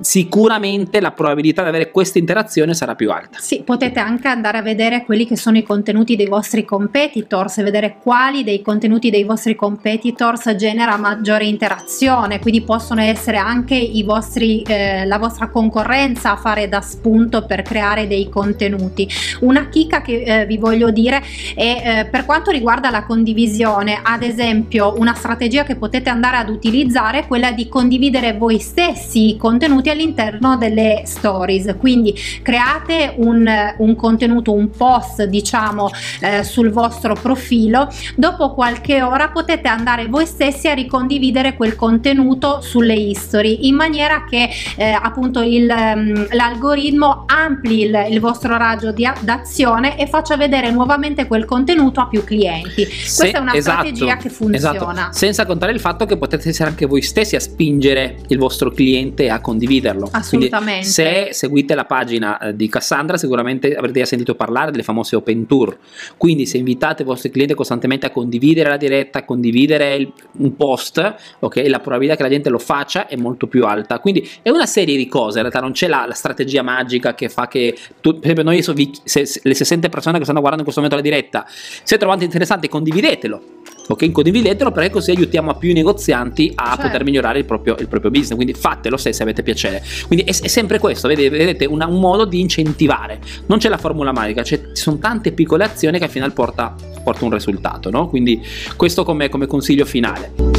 sicuramente 0.00 1.00
la 1.00 1.12
probabilità 1.12 1.62
di 1.62 1.68
avere 1.68 1.90
questa 1.90 2.18
interazione 2.18 2.74
sarà 2.74 2.94
più 2.94 3.10
alta. 3.10 3.38
Sì, 3.40 3.62
potete 3.62 3.98
anche 4.00 4.28
andare 4.28 4.58
a 4.58 4.62
vedere 4.62 5.04
quelli 5.04 5.26
che 5.26 5.36
sono 5.36 5.56
i 5.56 5.62
contenuti 5.62 6.16
dei 6.16 6.26
vostri 6.26 6.64
competitors 6.64 7.58
e 7.58 7.62
vedere 7.62 7.96
quali 8.02 8.44
dei 8.44 8.62
contenuti 8.62 9.10
dei 9.10 9.24
vostri 9.24 9.54
competitors 9.54 10.54
genera 10.56 10.96
maggiore 10.96 11.46
interazione, 11.46 12.38
quindi 12.40 12.62
possono 12.62 13.00
essere 13.00 13.38
anche 13.38 13.74
vostri, 14.04 14.62
eh, 14.62 15.06
la 15.06 15.18
vostra 15.18 15.48
concorrenza 15.48 16.32
a 16.32 16.36
fare 16.36 16.68
da 16.68 16.80
spunto 16.80 17.46
per 17.46 17.62
creare 17.62 18.06
dei 18.06 18.28
contenuti. 18.28 19.08
Una 19.40 19.68
chicca 19.68 20.02
che 20.02 20.22
eh, 20.22 20.46
vi 20.46 20.58
voglio 20.58 20.90
dire 20.90 21.22
è 21.54 22.00
eh, 22.04 22.08
per 22.10 22.24
quanto 22.24 22.50
riguarda 22.50 22.90
la 22.90 23.04
condivisione, 23.04 24.00
ad 24.02 24.22
esempio 24.22 24.94
una 24.98 25.14
strategia 25.14 25.64
che 25.64 25.76
potete 25.76 26.10
andare 26.10 26.36
ad 26.36 26.48
utilizzare 26.48 27.20
è 27.20 27.26
quella 27.26 27.52
di 27.52 27.68
condividere 27.68 28.34
voi 28.34 28.58
stessi 28.58 29.30
i 29.30 29.36
contenuti 29.36 29.85
contenuti 29.86 29.90
all'interno 29.90 30.56
delle 30.56 31.02
stories. 31.04 31.76
Quindi 31.78 32.14
create 32.42 33.14
un, 33.16 33.48
un 33.78 33.94
contenuto 33.94 34.52
un 34.52 34.70
post 34.70 35.24
diciamo 35.24 35.90
eh, 36.20 36.42
sul 36.42 36.70
vostro 36.70 37.14
profilo. 37.14 37.88
Dopo 38.16 38.52
qualche 38.54 39.02
ora 39.02 39.28
potete 39.28 39.68
andare 39.68 40.06
voi 40.06 40.26
stessi 40.26 40.68
a 40.68 40.74
ricondividere 40.74 41.54
quel 41.54 41.76
contenuto 41.76 42.60
sulle 42.60 42.94
history 42.94 43.66
in 43.68 43.74
maniera 43.74 44.24
che 44.24 44.48
eh, 44.76 44.90
appunto 44.90 45.40
il, 45.42 45.68
um, 45.68 46.26
l'algoritmo 46.32 47.24
ampli 47.26 47.82
il, 47.82 48.06
il, 48.10 48.20
vostro 48.20 48.56
raggio 48.56 48.92
di 48.92 49.04
d'azione 49.20 49.98
e 49.98 50.06
faccia 50.06 50.36
vedere 50.36 50.70
nuovamente 50.70 51.26
quel 51.26 51.44
contenuto 51.44 52.00
a 52.00 52.08
più 52.08 52.24
clienti. 52.24 52.84
Se, 52.84 53.20
questa 53.20 53.38
è 53.38 53.40
una 53.40 53.54
esatto, 53.54 53.86
strategia 53.86 54.16
che 54.16 54.28
funziona. 54.28 54.56
Esatto. 54.56 55.12
senza 55.12 55.46
contare 55.46 55.72
il 55.72 55.80
fatto 55.80 56.06
che 56.06 56.16
potete 56.16 56.48
essere 56.48 56.70
anche 56.70 56.86
voi 56.86 57.02
stessi 57.02 57.36
a 57.36 57.40
spingere 57.40 58.18
il 58.28 58.38
vostro 58.38 58.70
cliente 58.70 59.28
a 59.28 59.40
condividere 59.40 59.75
condividerlo. 59.76 60.08
Assolutamente. 60.12 60.70
Quindi, 60.70 60.86
se 60.86 61.28
seguite 61.32 61.74
la 61.74 61.84
pagina 61.84 62.38
eh, 62.38 62.56
di 62.56 62.68
Cassandra, 62.68 63.16
sicuramente 63.16 63.74
avrete 63.74 64.00
già 64.00 64.06
sentito 64.06 64.34
parlare 64.34 64.70
delle 64.70 64.82
famose 64.82 65.16
open 65.16 65.46
tour. 65.46 65.76
Quindi, 66.16 66.46
se 66.46 66.58
invitate 66.58 67.02
i 67.02 67.04
vostri 67.04 67.30
clienti 67.30 67.54
costantemente 67.54 68.06
a 68.06 68.10
condividere 68.10 68.68
la 68.68 68.76
diretta, 68.76 69.20
a 69.20 69.24
condividere 69.24 69.94
il, 69.96 70.12
un 70.38 70.56
post, 70.56 71.14
ok, 71.38 71.64
la 71.66 71.80
probabilità 71.80 72.16
che 72.16 72.22
la 72.22 72.28
gente 72.28 72.48
lo 72.48 72.58
faccia 72.58 73.06
è 73.06 73.16
molto 73.16 73.46
più 73.46 73.64
alta. 73.64 73.98
Quindi, 73.98 74.28
è 74.42 74.50
una 74.50 74.66
serie 74.66 74.96
di 74.96 75.06
cose. 75.08 75.38
In 75.38 75.44
realtà, 75.44 75.60
non 75.60 75.72
c'è 75.72 75.88
la, 75.88 76.04
la 76.06 76.14
strategia 76.14 76.62
magica 76.62 77.14
che 77.14 77.28
fa 77.28 77.48
che, 77.48 77.76
tu, 78.00 78.18
per 78.18 78.30
esempio, 78.30 78.44
noi, 78.44 78.62
se, 79.04 79.26
se, 79.26 79.40
le 79.42 79.54
60 79.54 79.88
persone 79.88 80.18
che 80.18 80.24
stanno 80.24 80.40
guardando 80.40 80.66
in 80.66 80.72
questo 80.72 80.80
momento 80.80 80.96
la 80.96 81.02
diretta, 81.02 81.46
se 81.48 81.96
trovate 81.96 82.24
interessante, 82.24 82.68
condividetelo 82.68 83.42
ok? 83.88 84.10
Condividetelo 84.10 84.72
perché 84.72 84.90
così 84.90 85.10
aiutiamo 85.10 85.50
a 85.50 85.54
più 85.54 85.72
negozianti 85.72 86.52
a 86.54 86.68
certo. 86.68 86.82
poter 86.82 87.04
migliorare 87.04 87.38
il 87.38 87.44
proprio, 87.44 87.76
il 87.78 87.88
proprio, 87.88 88.10
business. 88.10 88.34
Quindi 88.34 88.54
fatelo 88.54 88.96
se, 88.96 89.12
se 89.12 89.22
avete 89.22 89.42
piacere. 89.42 89.82
Quindi 90.06 90.24
è, 90.24 90.30
è 90.30 90.48
sempre 90.48 90.78
questo, 90.78 91.08
vedete, 91.08 91.36
vedete 91.36 91.64
una, 91.64 91.86
un 91.86 92.00
modo 92.00 92.24
di 92.24 92.40
incentivare. 92.40 93.20
Non 93.46 93.58
c'è 93.58 93.68
la 93.68 93.78
formula 93.78 94.12
magica, 94.12 94.42
ci 94.42 94.60
sono 94.72 94.98
tante 94.98 95.32
piccole 95.32 95.64
azioni 95.64 95.98
che 95.98 96.04
al 96.04 96.10
final 96.10 96.32
porta, 96.32 96.74
porta 97.02 97.24
un 97.24 97.30
risultato, 97.32 97.90
no? 97.90 98.08
Quindi 98.08 98.42
questo 98.76 99.04
come, 99.04 99.28
come 99.28 99.46
consiglio 99.46 99.84
finale. 99.84 100.55